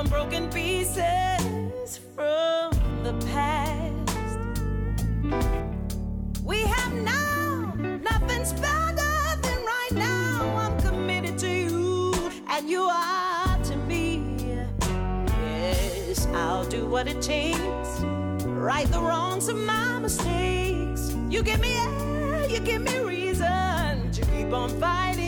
Broken 0.09 0.49
pieces 0.51 2.01
from 2.15 2.71
the 3.03 3.15
past. 3.33 4.39
We 6.45 6.59
have 6.61 6.93
now, 6.95 7.75
nothing's 8.03 8.53
better 8.53 9.41
than 9.43 9.59
right 9.65 9.93
now. 9.93 10.57
I'm 10.57 10.81
committed 10.81 11.39
to 11.39 11.49
you, 11.49 12.13
and 12.49 12.69
you 12.69 12.83
are 12.83 13.59
to 13.65 13.77
me. 13.77 14.23
Yes, 15.43 16.27
I'll 16.35 16.65
do 16.65 16.87
what 16.87 17.09
it 17.09 17.21
takes. 17.21 18.01
Right 18.45 18.87
the 18.91 19.01
wrongs 19.01 19.49
of 19.49 19.57
my 19.57 19.99
mistakes. 19.99 21.15
You 21.29 21.43
give 21.43 21.61
me 21.61 21.75
air, 21.75 22.47
you 22.49 22.61
give 22.61 22.83
me 22.83 22.99
reason 22.99 24.11
to 24.13 24.25
keep 24.33 24.53
on 24.53 24.71
fighting. 24.81 25.26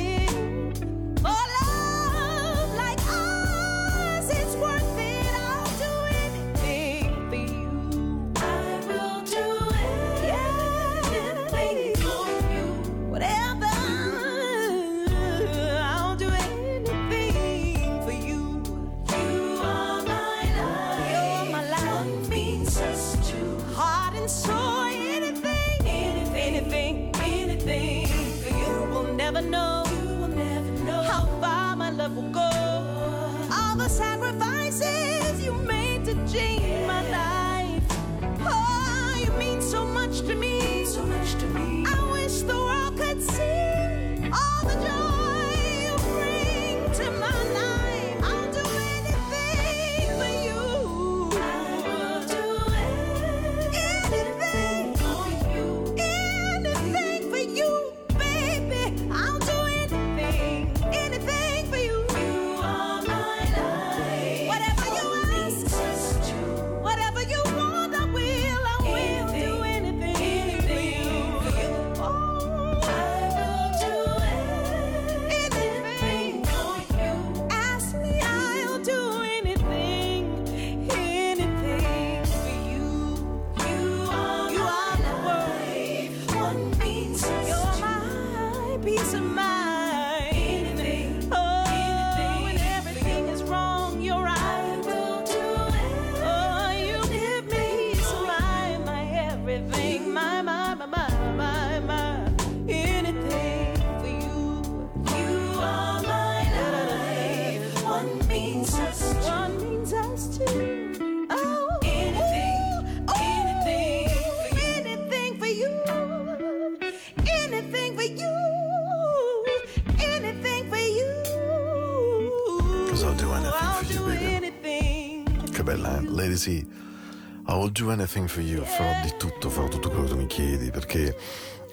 Do 127.79 127.91
anything 127.91 128.29
for 128.29 128.43
you. 128.43 128.65
Farò 128.65 129.01
di 129.03 129.15
tutto, 129.17 129.49
farò 129.49 129.69
tutto 129.69 129.89
quello 129.89 130.05
che 130.05 130.11
tu 130.11 130.17
mi 130.17 130.27
chiedi. 130.27 130.71
Perché, 130.71 131.17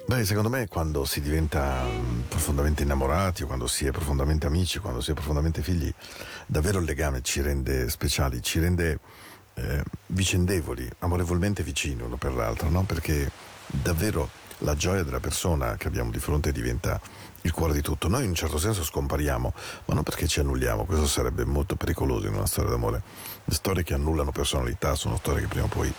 beh, 0.05 0.23
secondo 0.23 0.49
me, 0.49 0.67
quando 0.67 1.03
si 1.05 1.19
diventa 1.19 1.83
mm, 1.83 2.21
profondamente 2.27 2.83
innamorati, 2.83 3.43
o 3.43 3.47
quando 3.47 3.67
si 3.67 3.85
è 3.85 3.91
profondamente 3.91 4.45
amici, 4.45 4.79
quando 4.79 5.01
si 5.01 5.11
è 5.11 5.13
profondamente 5.13 5.61
figli, 5.61 5.91
davvero 6.45 6.79
il 6.79 6.85
legame 6.85 7.21
ci 7.21 7.41
rende 7.41 7.89
speciali, 7.89 8.41
ci 8.41 8.59
rende 8.59 8.99
eh, 9.55 9.83
vicendevoli, 10.07 10.87
amorevolmente 10.99 11.63
vicini 11.63 12.01
uno 12.03 12.17
per 12.17 12.33
l'altro, 12.33 12.69
no? 12.69 12.83
Perché 12.83 13.31
davvero 13.65 14.29
la 14.59 14.75
gioia 14.75 15.03
della 15.03 15.19
persona 15.19 15.75
che 15.75 15.87
abbiamo 15.87 16.11
di 16.11 16.19
fronte 16.19 16.51
diventa 16.51 16.99
il 17.41 17.51
cuore 17.51 17.73
di 17.73 17.81
tutto. 17.81 18.07
Noi 18.07 18.23
in 18.23 18.29
un 18.29 18.35
certo 18.35 18.57
senso 18.57 18.83
scompariamo, 18.83 19.53
ma 19.85 19.93
non 19.93 20.03
perché 20.03 20.27
ci 20.27 20.39
annulliamo, 20.39 20.85
questo 20.85 21.07
sarebbe 21.07 21.45
molto 21.45 21.75
pericoloso 21.75 22.27
in 22.27 22.33
una 22.33 22.47
storia 22.47 22.71
d'amore. 22.71 23.01
Le 23.43 23.53
storie 23.53 23.83
che 23.83 23.93
annullano 23.93 24.31
personalità 24.31 24.95
sono 24.95 25.17
storie 25.17 25.41
che 25.41 25.47
prima 25.47 25.65
o 25.65 25.69
poi 25.69 25.93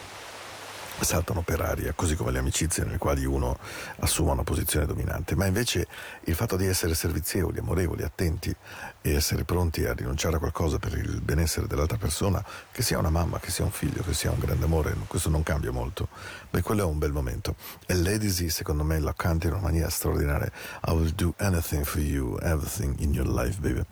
saltano 1.06 1.40
per 1.40 1.60
aria, 1.60 1.92
così 1.94 2.16
come 2.16 2.32
le 2.32 2.38
amicizie 2.38 2.84
nelle 2.84 2.98
quali 2.98 3.24
uno 3.24 3.56
assume 4.00 4.32
una 4.32 4.42
posizione 4.42 4.84
dominante, 4.84 5.36
ma 5.36 5.46
invece 5.46 5.86
il 6.24 6.34
fatto 6.34 6.56
di 6.56 6.66
essere 6.66 6.94
servizievoli, 6.94 7.60
amorevoli, 7.60 8.02
attenti 8.02 8.54
e 9.00 9.14
essere 9.14 9.44
pronti 9.44 9.84
a 9.84 9.94
rinunciare 9.94 10.36
a 10.36 10.38
qualcosa 10.38 10.78
per 10.78 10.94
il 10.98 11.20
benessere 11.22 11.68
dell'altra 11.68 11.96
persona, 11.96 12.44
che 12.72 12.82
sia 12.82 12.98
una 12.98 13.08
mamma, 13.08 13.38
che 13.38 13.50
sia 13.50 13.64
un 13.64 13.70
figlio, 13.70 14.02
che 14.02 14.12
sia 14.12 14.32
un 14.32 14.38
grande 14.40 14.64
amore, 14.64 14.94
questo 15.06 15.30
non 15.30 15.42
cambia 15.42 15.70
molto. 15.70 16.08
Beh, 16.50 16.62
quello 16.62 16.82
è 16.82 16.84
un 16.84 16.98
bel 16.98 17.12
momento. 17.12 17.54
E 17.86 17.94
Lady 17.94 18.28
Z, 18.28 18.46
secondo 18.46 18.82
me, 18.82 18.98
la 18.98 19.14
canta 19.14 19.46
in 19.46 19.52
una 19.52 19.62
maniera 19.62 19.88
straordinaria. 19.88 20.50
I 20.88 20.90
will 20.90 21.12
do 21.14 21.32
anything 21.38 21.84
for 21.84 22.00
you, 22.00 22.36
everything 22.42 22.98
in 22.98 23.14
your 23.14 23.28
life, 23.28 23.60
baby. 23.60 23.82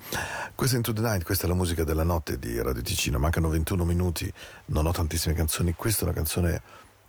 Questa 0.55 0.75
è 0.75 0.79
Into 0.79 0.93
the 0.93 1.01
Night, 1.01 1.25
questa 1.25 1.45
è 1.45 1.49
la 1.49 1.55
musica 1.55 1.85
della 1.85 2.03
notte 2.03 2.39
di 2.39 2.61
Radio 2.61 2.83
Ticino. 2.83 3.19
Mancano 3.21 3.49
21 3.49 3.85
minuti, 3.85 4.33
non 4.67 4.87
ho 4.87 4.93
tantissime 4.93 5.35
canzoni. 5.35 5.75
Questa 5.75 6.01
è 6.01 6.05
una 6.05 6.15
canzone 6.15 6.63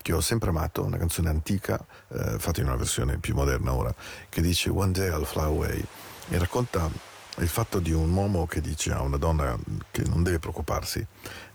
che 0.06 0.14
ho 0.14 0.22
sempre 0.22 0.50
amato, 0.50 0.84
una 0.84 0.98
canzone 0.98 1.30
antica, 1.30 1.84
eh, 2.10 2.38
fatta 2.38 2.62
in 2.62 2.68
una 2.68 2.76
versione 2.76 3.18
più 3.18 3.34
moderna 3.34 3.74
ora, 3.74 3.92
che 4.30 4.40
dice 4.40 4.70
One 4.70 4.92
day 4.92 5.10
I'll 5.10 5.26
fly 5.26 5.46
away 5.46 5.84
e 6.30 6.38
racconta 6.38 6.88
il 7.38 7.48
fatto 7.48 7.80
di 7.80 7.92
un 7.92 8.14
uomo 8.14 8.46
che 8.46 8.62
dice 8.62 8.92
a 8.92 9.02
una 9.02 9.18
donna 9.18 9.58
che 9.90 10.04
non 10.04 10.22
deve 10.22 10.38
preoccuparsi 10.38 11.04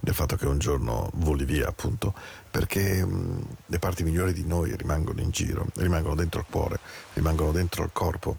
del 0.01 0.14
fatto 0.14 0.34
che 0.34 0.46
un 0.46 0.59
giorno 0.59 1.12
voli 1.14 1.44
via, 1.44 1.68
appunto, 1.68 2.12
perché 2.51 3.05
mh, 3.05 3.46
le 3.66 3.78
parti 3.78 4.03
migliori 4.03 4.32
di 4.32 4.44
noi 4.44 4.74
rimangono 4.74 5.20
in 5.20 5.30
giro, 5.30 5.66
rimangono 5.76 6.16
dentro 6.16 6.40
il 6.40 6.46
cuore, 6.51 6.80
rimangono 7.12 7.53
dentro 7.53 7.84
il 7.84 7.90
corpo. 7.92 8.36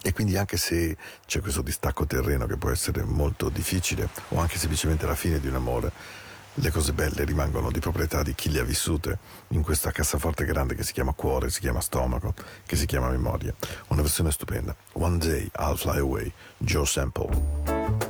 E 0.00 0.12
quindi 0.12 0.36
anche 0.36 0.56
se 0.56 0.96
c'è 1.26 1.40
questo 1.40 1.62
distacco 1.62 2.06
terreno 2.06 2.46
che 2.46 2.56
può 2.56 2.70
essere 2.70 3.02
molto 3.02 3.48
difficile, 3.48 4.08
o 4.28 4.38
anche 4.38 4.58
semplicemente 4.58 5.06
la 5.06 5.16
fine 5.16 5.40
di 5.40 5.48
un 5.48 5.56
amore, 5.56 5.90
le 6.60 6.70
cose 6.70 6.92
belle 6.92 7.24
rimangono 7.24 7.70
di 7.70 7.78
proprietà 7.78 8.22
di 8.22 8.34
chi 8.34 8.50
le 8.50 8.60
ha 8.60 8.64
vissute 8.64 9.18
in 9.48 9.62
questa 9.62 9.90
cassaforte 9.90 10.44
grande 10.44 10.74
che 10.74 10.82
si 10.82 10.92
chiama 10.92 11.12
cuore, 11.12 11.50
si 11.50 11.60
chiama 11.60 11.80
stomaco, 11.80 12.34
che 12.66 12.76
si 12.76 12.86
chiama 12.86 13.08
memoria. 13.08 13.54
Una 13.88 14.02
versione 14.02 14.30
stupenda. 14.30 14.74
One 14.94 15.18
day 15.18 15.50
I'll 15.58 15.76
fly 15.76 15.98
away, 15.98 16.32
Joe 16.58 16.86
Sample. 16.86 18.07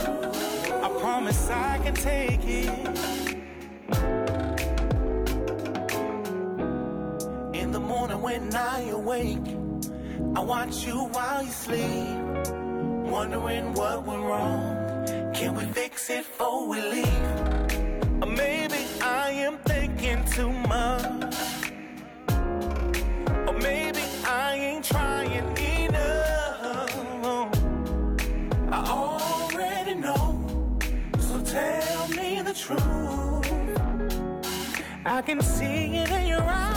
I 0.00 0.88
promise 1.00 1.50
I 1.50 1.78
can 1.78 1.94
take 1.94 2.40
it. 2.44 2.68
In 7.54 7.72
the 7.72 7.80
morning 7.80 8.22
when 8.22 8.54
I 8.54 8.88
awake, 8.88 9.46
I 10.34 10.40
watch 10.40 10.86
you 10.86 11.04
while 11.04 11.42
you 11.42 11.50
sleep. 11.50 12.18
Wondering 13.10 13.74
what 13.74 14.06
went 14.06 14.22
wrong. 14.22 15.32
Can 15.34 15.54
we 15.54 15.64
fix 15.64 16.08
it 16.10 16.24
before 16.24 16.68
we 16.68 16.80
leave? 16.80 17.51
I 35.12 35.20
can 35.20 35.42
see 35.42 35.98
it 35.98 36.10
in 36.10 36.26
your 36.26 36.40
eyes, 36.40 36.71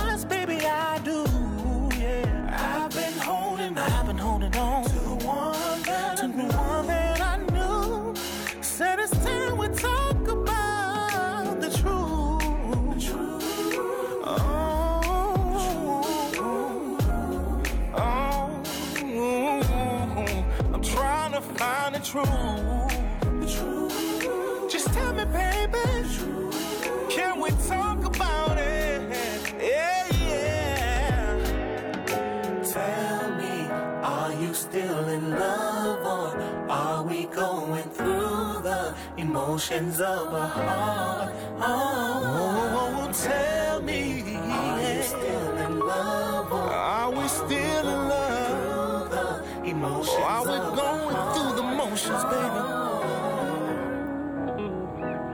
emotions 39.55 40.01
of 40.01 40.33
a 40.33 40.47
heart? 40.47 41.33
Oh, 41.61 43.09
tell 43.13 43.81
me, 43.81 44.35
are 44.35 44.81
you 44.81 45.01
still 45.01 45.57
in 45.57 45.79
love 45.79 46.51
or 46.51 46.57
are 46.57 47.09
we 47.09 47.25
still 47.29 47.87
in 47.87 48.09
love? 48.09 49.09
The 49.11 49.69
emotions 49.69 50.09
or 50.09 50.23
are 50.23 50.43
we 50.43 50.57
going 50.75 51.15
through 51.33 51.53
the 51.55 51.63
motions, 51.63 52.23
baby? 52.25 52.59
Oh. 52.67 52.95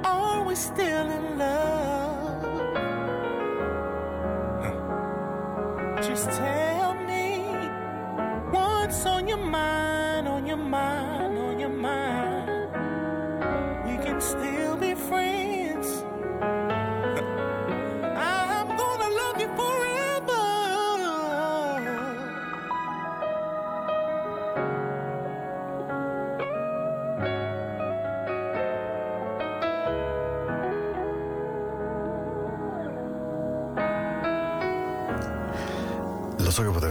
Are 0.04 0.44
we 0.46 0.54
still 0.54 1.10
in 1.10 1.21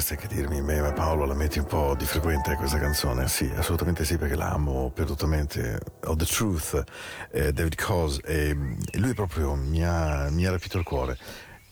Potresti 0.01 0.25
anche 0.25 0.35
dirmi, 0.35 0.63
"Beh, 0.63 0.81
ma 0.81 0.93
Paolo 0.93 1.27
la 1.27 1.35
metti 1.35 1.59
un 1.59 1.67
po' 1.67 1.95
di 1.95 2.07
frequente 2.07 2.55
questa 2.55 2.79
canzone? 2.79 3.29
Sì, 3.29 3.53
assolutamente 3.55 4.07
sì, 4.07 4.17
perché 4.17 4.35
la 4.35 4.51
amo 4.53 4.91
perdutamente. 4.95 5.79
Of 6.05 6.17
the 6.17 6.25
Truth, 6.25 6.83
eh, 7.31 7.53
David 7.53 7.75
Coase, 7.75 8.23
e, 8.25 8.57
e 8.91 8.99
lui 8.99 9.13
proprio 9.13 9.55
mi 9.57 9.85
ha, 9.85 10.29
mi 10.31 10.47
ha 10.47 10.51
rapito 10.51 10.79
il 10.79 10.85
cuore. 10.85 11.19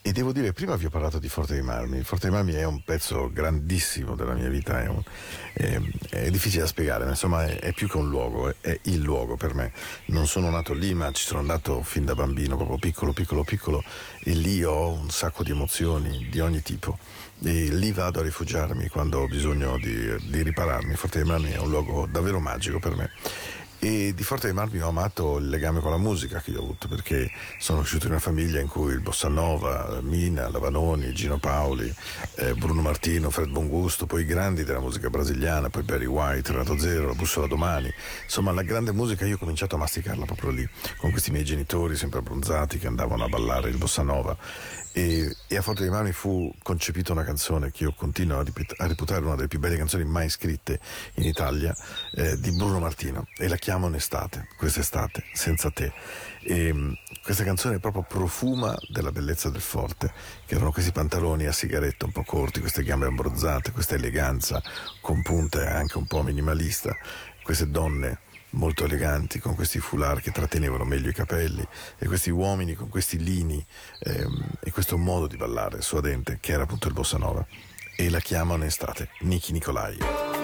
E 0.08 0.12
devo 0.12 0.32
dire, 0.32 0.54
prima 0.54 0.74
vi 0.76 0.86
ho 0.86 0.88
parlato 0.88 1.18
di 1.18 1.28
Forte 1.28 1.52
dei 1.52 1.62
Marmi. 1.62 2.02
Forte 2.02 2.28
dei 2.28 2.34
Marmi 2.34 2.54
è 2.54 2.64
un 2.64 2.82
pezzo 2.82 3.30
grandissimo 3.30 4.14
della 4.16 4.32
mia 4.32 4.48
vita, 4.48 4.80
è, 4.82 4.86
un- 4.86 5.02
è- 5.52 5.78
è 6.08 6.30
difficile 6.30 6.62
da 6.62 6.66
spiegare, 6.66 7.04
ma 7.04 7.10
insomma 7.10 7.44
è, 7.44 7.58
è 7.58 7.72
più 7.74 7.86
che 7.90 7.98
un 7.98 8.08
luogo, 8.08 8.54
è, 8.58 8.78
il 8.84 9.00
luogo 9.02 9.36
per 9.36 9.52
me. 9.52 9.70
Non 10.06 10.26
sono 10.26 10.48
nato 10.48 10.72
lì, 10.72 10.94
ma 10.94 11.12
ci 11.12 11.26
sono 11.26 11.40
andato 11.40 11.82
fin 11.82 12.06
da 12.06 12.14
bambino, 12.14 12.56
proprio 12.56 12.78
piccolo, 12.78 13.12
piccolo, 13.12 13.44
piccolo, 13.44 13.84
e 14.24 14.32
lì 14.32 14.64
ho 14.64 14.88
un 14.92 15.10
sacco 15.10 15.42
di 15.42 15.50
emozioni 15.50 16.26
di 16.30 16.40
ogni 16.40 16.62
tipo. 16.62 16.98
E 17.44 17.68
lì 17.70 17.92
vado 17.92 18.20
a 18.20 18.22
rifugiarmi 18.22 18.88
quando 18.88 19.20
ho 19.20 19.26
bisogno 19.26 19.76
di, 19.76 20.16
di 20.30 20.42
ripararmi. 20.42 20.94
Forte 20.94 21.18
dei 21.18 21.28
Marmi 21.28 21.50
è 21.50 21.58
un 21.58 21.68
luogo 21.68 22.06
davvero 22.10 22.40
magico 22.40 22.78
per 22.78 22.96
me. 22.96 23.10
E 23.80 24.12
di 24.12 24.24
Forte 24.24 24.46
dei 24.46 24.56
Marmi 24.56 24.80
ho 24.80 24.88
amato 24.88 25.38
il 25.38 25.48
legame 25.48 25.78
con 25.78 25.92
la 25.92 25.98
musica 25.98 26.40
che 26.40 26.50
io 26.50 26.58
ho 26.58 26.64
avuto 26.64 26.88
perché 26.88 27.30
sono 27.58 27.78
cresciuto 27.78 28.06
in 28.06 28.12
una 28.12 28.20
famiglia 28.20 28.58
in 28.58 28.66
cui 28.66 28.92
il 28.92 28.98
Bossa 28.98 29.28
Nova, 29.28 30.00
Mina, 30.02 30.48
Lavanoni, 30.50 31.12
Gino 31.12 31.38
Paoli, 31.38 31.94
eh, 32.38 32.54
Bruno 32.54 32.82
Martino, 32.82 33.30
Fred 33.30 33.50
Bongusto, 33.50 34.06
poi 34.06 34.22
i 34.22 34.24
grandi 34.24 34.64
della 34.64 34.80
musica 34.80 35.08
brasiliana, 35.10 35.70
poi 35.70 35.84
Barry 35.84 36.06
White, 36.06 36.50
Renato 36.50 36.76
Zero, 36.76 37.06
La 37.06 37.14
Bussola 37.14 37.46
Domani. 37.46 37.88
Insomma, 38.24 38.50
la 38.50 38.62
grande 38.62 38.90
musica 38.90 39.24
io 39.24 39.36
ho 39.36 39.38
cominciato 39.38 39.76
a 39.76 39.78
masticarla 39.78 40.24
proprio 40.24 40.50
lì, 40.50 40.68
con 40.96 41.12
questi 41.12 41.30
miei 41.30 41.44
genitori 41.44 41.94
sempre 41.94 42.18
abbronzati 42.18 42.78
che 42.78 42.88
andavano 42.88 43.22
a 43.22 43.28
ballare 43.28 43.70
il 43.70 43.76
Bossa 43.76 44.02
Nova. 44.02 44.36
E, 44.98 45.32
e 45.46 45.56
a 45.56 45.62
Forte 45.62 45.82
dei 45.82 45.92
Marmi 45.92 46.10
fu 46.10 46.52
concepita 46.60 47.12
una 47.12 47.22
canzone 47.22 47.70
che 47.70 47.84
io 47.84 47.92
continuo 47.92 48.40
a, 48.40 48.42
ripet- 48.42 48.74
a 48.78 48.86
reputare 48.88 49.24
una 49.24 49.36
delle 49.36 49.46
più 49.46 49.60
belle 49.60 49.76
canzoni 49.76 50.02
mai 50.02 50.28
scritte 50.28 50.80
in 51.14 51.24
Italia, 51.24 51.72
eh, 52.14 52.36
di 52.40 52.50
Bruno 52.50 52.80
Martino, 52.80 53.28
e 53.36 53.46
la 53.46 53.54
chiamo 53.54 53.86
Un'estate, 53.86 54.48
quest'estate, 54.56 55.22
senza 55.34 55.70
te. 55.70 55.92
E, 56.42 56.72
mh, 56.72 56.98
questa 57.22 57.44
canzone 57.44 57.78
proprio 57.78 58.02
profuma 58.02 58.76
della 58.88 59.12
bellezza 59.12 59.50
del 59.50 59.60
forte, 59.60 60.12
che 60.44 60.56
erano 60.56 60.72
questi 60.72 60.90
pantaloni 60.90 61.46
a 61.46 61.52
sigaretta 61.52 62.06
un 62.06 62.10
po' 62.10 62.24
corti, 62.24 62.58
queste 62.58 62.82
gambe 62.82 63.06
abbronzate, 63.06 63.70
questa 63.70 63.94
eleganza 63.94 64.60
con 65.00 65.22
punte 65.22 65.64
anche 65.64 65.96
un 65.96 66.08
po' 66.08 66.24
minimalista, 66.24 66.92
queste 67.44 67.70
donne 67.70 68.18
molto 68.50 68.84
eleganti 68.84 69.38
con 69.38 69.54
questi 69.54 69.78
foulard 69.78 70.20
che 70.20 70.30
trattenevano 70.30 70.84
meglio 70.84 71.10
i 71.10 71.14
capelli 71.14 71.66
e 71.98 72.06
questi 72.06 72.30
uomini 72.30 72.74
con 72.74 72.88
questi 72.88 73.18
lini 73.18 73.64
ehm, 74.00 74.50
e 74.60 74.70
questo 74.70 74.96
modo 74.96 75.26
di 75.26 75.36
ballare 75.36 75.80
suadente 75.80 76.38
che 76.40 76.52
era 76.52 76.62
appunto 76.62 76.88
il 76.88 76.94
bossa 76.94 77.18
nova 77.18 77.46
e 77.96 78.10
la 78.10 78.20
chiamano 78.20 78.62
in 78.62 78.68
estate 78.68 79.10
Niki 79.20 79.52
Nicolai. 79.52 80.37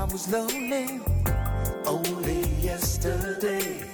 I 0.00 0.04
was 0.04 0.32
lonely 0.32 0.98
only 1.84 2.40
yesterday. 2.62 3.84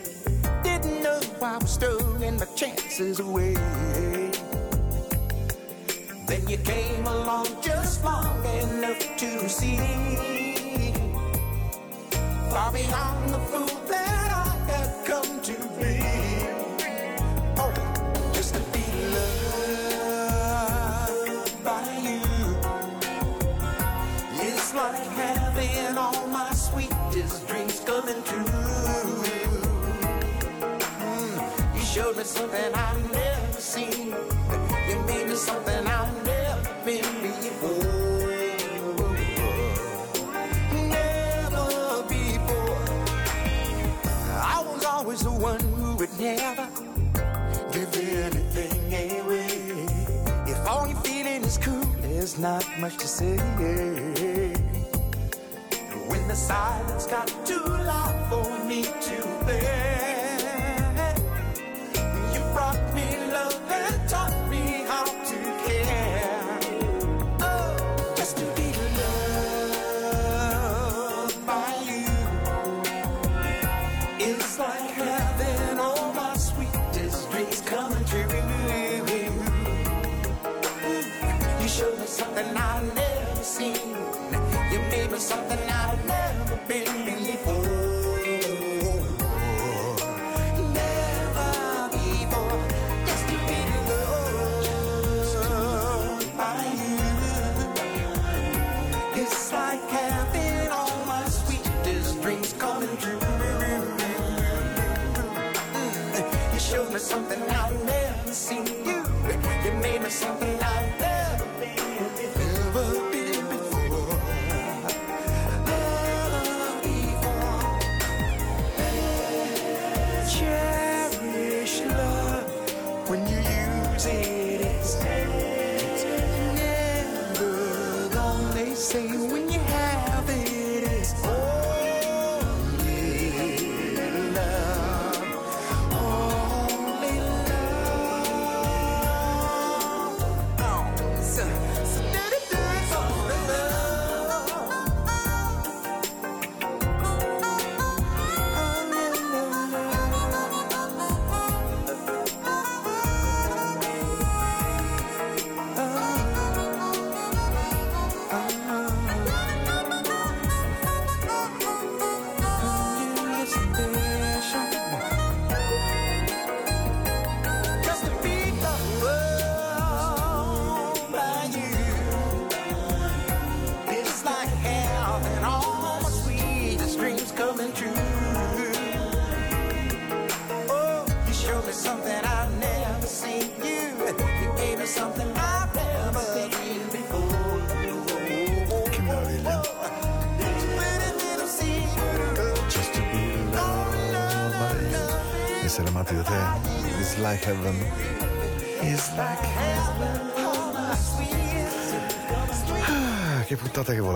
Didn't 0.62 1.02
know 1.02 1.20
I 1.42 1.58
was 1.58 1.76
throwing 1.76 2.38
my 2.38 2.44
chances 2.54 3.18
away. 3.18 3.54
Then 6.28 6.46
you 6.46 6.58
came 6.58 7.04
along 7.08 7.48
just 7.60 8.04
long 8.04 8.38
enough 8.44 9.16
to 9.16 9.48
see 9.48 9.78
far 12.50 12.70
beyond. 12.70 13.15
something 32.36 32.74
I've 32.74 33.12
never 33.12 33.60
seen. 33.60 34.14
You 34.88 34.96
mean 35.08 35.28
me 35.30 35.36
something 35.36 35.86
I've 35.86 36.14
never 36.26 36.74
been 36.84 37.12
before. 37.22 37.86
Never 40.96 42.02
before. 42.14 42.78
I 44.54 44.62
was 44.70 44.84
always 44.84 45.22
the 45.22 45.30
one 45.30 45.60
who 45.78 45.96
would 45.96 46.14
never 46.20 46.68
give 47.72 47.92
anything 47.96 48.82
away. 49.20 49.86
If 50.52 50.58
all 50.68 50.86
you're 50.86 51.00
feeling 51.00 51.42
is 51.42 51.56
cool, 51.56 51.86
there's 52.02 52.38
not 52.38 52.64
much 52.78 52.98
to 52.98 53.08
say. 53.08 53.36
When 56.10 56.28
the 56.28 56.36
silence 56.36 57.06
got 57.06 57.28
too 57.46 57.64
loud 57.64 58.16
for 58.28 58.64
me 58.68 58.82
to 58.82 59.16
bear. 59.46 60.05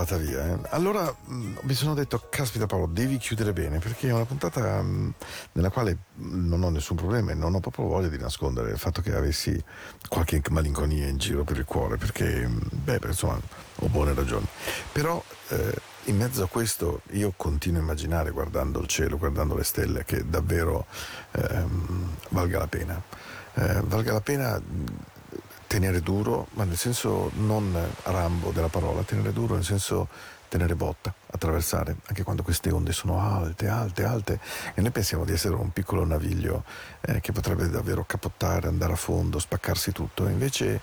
Volata 0.04 0.16
via. 0.16 0.46
eh. 0.46 0.58
Allora 0.70 1.14
mh, 1.24 1.58
mi 1.62 1.74
sono 1.74 1.94
detto, 1.94 2.26
caspita 2.30 2.66
Paolo, 2.66 2.86
devi 2.86 3.18
chiudere 3.18 3.52
bene 3.52 3.78
perché 3.78 4.08
è 4.08 4.12
una 4.12 4.24
puntata 4.24 4.80
mh, 4.82 5.14
nella 5.52 5.70
quale 5.70 5.96
mh, 6.14 6.48
non 6.48 6.62
ho 6.62 6.70
nessun 6.70 6.96
problema 6.96 7.32
e 7.32 7.34
non 7.34 7.54
ho 7.54 7.60
proprio 7.60 7.86
voglia 7.86 8.08
di 8.08 8.18
nascondere 8.18 8.70
il 8.70 8.78
fatto 8.78 9.00
che 9.02 9.14
avessi 9.14 9.62
qualche 10.08 10.42
malinconia 10.50 11.06
in 11.06 11.18
giro 11.18 11.44
per 11.44 11.58
il 11.58 11.64
cuore 11.64 11.96
perché, 11.96 12.46
mh, 12.46 12.68
beh, 12.70 13.00
insomma, 13.06 13.38
ho 13.76 13.86
buone 13.88 14.14
ragioni. 14.14 14.46
Però 14.92 15.22
eh, 15.48 15.74
in 16.04 16.16
mezzo 16.16 16.42
a 16.42 16.48
questo 16.48 17.02
io 17.10 17.32
continuo 17.36 17.80
a 17.80 17.82
immaginare, 17.82 18.30
guardando 18.30 18.80
il 18.80 18.86
cielo, 18.86 19.18
guardando 19.18 19.54
le 19.54 19.64
stelle, 19.64 20.04
che 20.04 20.28
davvero 20.28 20.86
ehm, 21.32 22.16
valga 22.30 22.58
la 22.58 22.66
pena. 22.66 23.02
Eh, 23.54 23.80
valga 23.84 24.12
la 24.12 24.20
pena 24.20 24.62
tenere 25.70 26.00
duro, 26.00 26.48
ma 26.54 26.64
nel 26.64 26.76
senso 26.76 27.30
non 27.34 27.72
rambo 28.02 28.50
della 28.50 28.66
parola, 28.66 29.02
tenere 29.02 29.32
duro 29.32 29.54
nel 29.54 29.62
senso 29.62 30.08
tenere 30.48 30.74
botta, 30.74 31.14
attraversare, 31.30 31.94
anche 32.06 32.24
quando 32.24 32.42
queste 32.42 32.72
onde 32.72 32.90
sono 32.90 33.20
alte, 33.20 33.68
alte, 33.68 34.02
alte, 34.02 34.40
e 34.74 34.80
noi 34.80 34.90
pensiamo 34.90 35.24
di 35.24 35.30
essere 35.30 35.54
un 35.54 35.70
piccolo 35.70 36.04
naviglio 36.04 36.64
eh, 37.02 37.20
che 37.20 37.30
potrebbe 37.30 37.68
davvero 37.68 38.02
capottare, 38.04 38.66
andare 38.66 38.94
a 38.94 38.96
fondo, 38.96 39.38
spaccarsi 39.38 39.92
tutto, 39.92 40.26
e 40.26 40.32
invece 40.32 40.80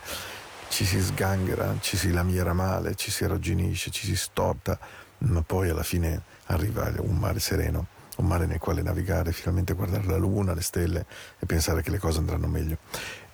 ci 0.70 0.86
si 0.86 1.02
sganghera, 1.02 1.76
ci 1.82 1.98
si 1.98 2.14
lamiera 2.14 2.54
male, 2.54 2.96
ci 2.96 3.12
si 3.12 3.26
arrugginisce, 3.26 3.92
ci 3.92 4.06
si 4.06 4.16
storta, 4.16 4.80
ma 5.18 5.42
poi 5.42 5.68
alla 5.68 5.84
fine 5.84 6.22
arriva 6.46 6.90
un 7.00 7.18
mare 7.18 7.42
sereno, 7.42 7.88
un 8.20 8.26
mare 8.26 8.46
nel 8.46 8.60
quale 8.60 8.82
navigare, 8.82 9.34
finalmente 9.34 9.74
guardare 9.74 10.06
la 10.06 10.16
luna, 10.16 10.54
le 10.54 10.62
stelle 10.62 11.06
e 11.40 11.46
pensare 11.46 11.82
che 11.82 11.90
le 11.90 12.00
cose 12.00 12.20
andranno 12.20 12.48
meglio. 12.48 12.78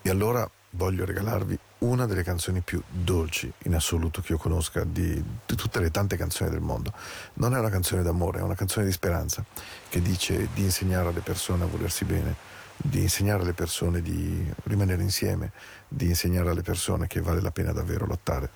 E 0.01 0.09
allora 0.09 0.49
voglio 0.75 1.05
regalarvi 1.05 1.57
una 1.79 2.05
delle 2.05 2.23
canzoni 2.23 2.61
più 2.61 2.81
dolci 2.89 3.51
in 3.63 3.75
assoluto 3.75 4.21
che 4.21 4.33
io 4.33 4.37
conosca 4.37 4.83
di, 4.83 5.21
di 5.45 5.55
tutte 5.55 5.79
le 5.79 5.91
tante 5.91 6.15
canzoni 6.15 6.49
del 6.49 6.61
mondo. 6.61 6.93
Non 7.35 7.53
è 7.55 7.59
una 7.59 7.69
canzone 7.69 8.03
d'amore, 8.03 8.39
è 8.39 8.41
una 8.41 8.55
canzone 8.55 8.85
di 8.85 8.91
speranza 8.91 9.43
che 9.89 10.01
dice 10.01 10.49
di 10.53 10.63
insegnare 10.63 11.09
alle 11.09 11.19
persone 11.19 11.63
a 11.63 11.67
volersi 11.67 12.05
bene, 12.05 12.35
di 12.77 13.01
insegnare 13.01 13.43
alle 13.43 13.53
persone 13.53 14.01
di 14.01 14.51
rimanere 14.63 15.01
insieme, 15.01 15.51
di 15.87 16.07
insegnare 16.07 16.49
alle 16.49 16.61
persone 16.61 17.07
che 17.07 17.21
vale 17.21 17.41
la 17.41 17.51
pena 17.51 17.71
davvero 17.71 18.05
lottare. 18.05 18.49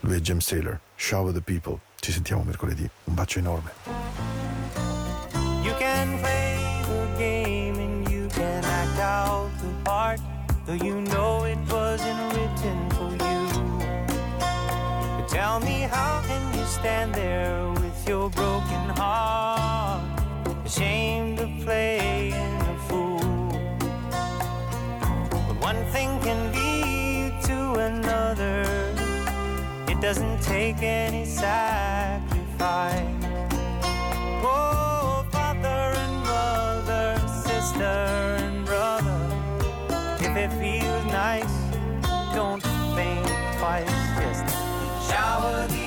Lui 0.00 0.16
è 0.16 0.20
James 0.20 0.44
Taylor, 0.44 0.78
Shower 0.96 1.32
the 1.32 1.40
People. 1.40 1.78
Ci 1.98 2.12
sentiamo 2.12 2.42
mercoledì. 2.42 2.88
Un 3.04 3.14
bacio 3.14 3.38
enorme. 3.38 3.72
You 5.62 5.74
can 5.78 6.20
play 6.20 6.82
the 6.82 7.16
game 7.16 7.78
and 7.78 8.08
you 8.10 8.28
can 8.28 8.62
act 8.62 8.98
out 9.00 9.48
the 9.60 9.82
part, 9.82 10.20
though 10.66 10.74
you 10.74 11.00
know 11.00 11.46
it 11.46 11.53
tell 15.44 15.60
me, 15.60 15.80
how 15.96 16.22
can 16.26 16.42
you 16.58 16.64
stand 16.64 17.14
there 17.14 17.70
with 17.82 18.08
your 18.08 18.30
broken 18.30 18.84
heart, 19.00 20.00
ashamed 20.64 21.38
of 21.38 21.50
playing 21.66 22.32
a 22.72 22.76
fool? 22.88 23.50
But 25.46 25.56
one 25.70 25.80
thing 25.94 26.10
can 26.26 26.40
lead 26.56 27.32
to 27.50 27.58
another. 27.90 28.62
It 29.92 30.00
doesn't 30.00 30.40
take 30.40 30.80
any 30.82 31.26
sacrifice. 31.26 33.04
Oh, 34.42 35.26
father 35.30 35.82
and 36.04 36.16
mother, 36.32 37.06
sister 37.48 37.94
and 38.44 38.64
brother. 38.64 39.20
If 40.26 40.34
it 40.44 40.50
feels 40.62 41.04
nice, 41.24 41.54
don't 42.34 42.62
think 42.96 43.26
twice 43.58 44.03
for 45.44 45.83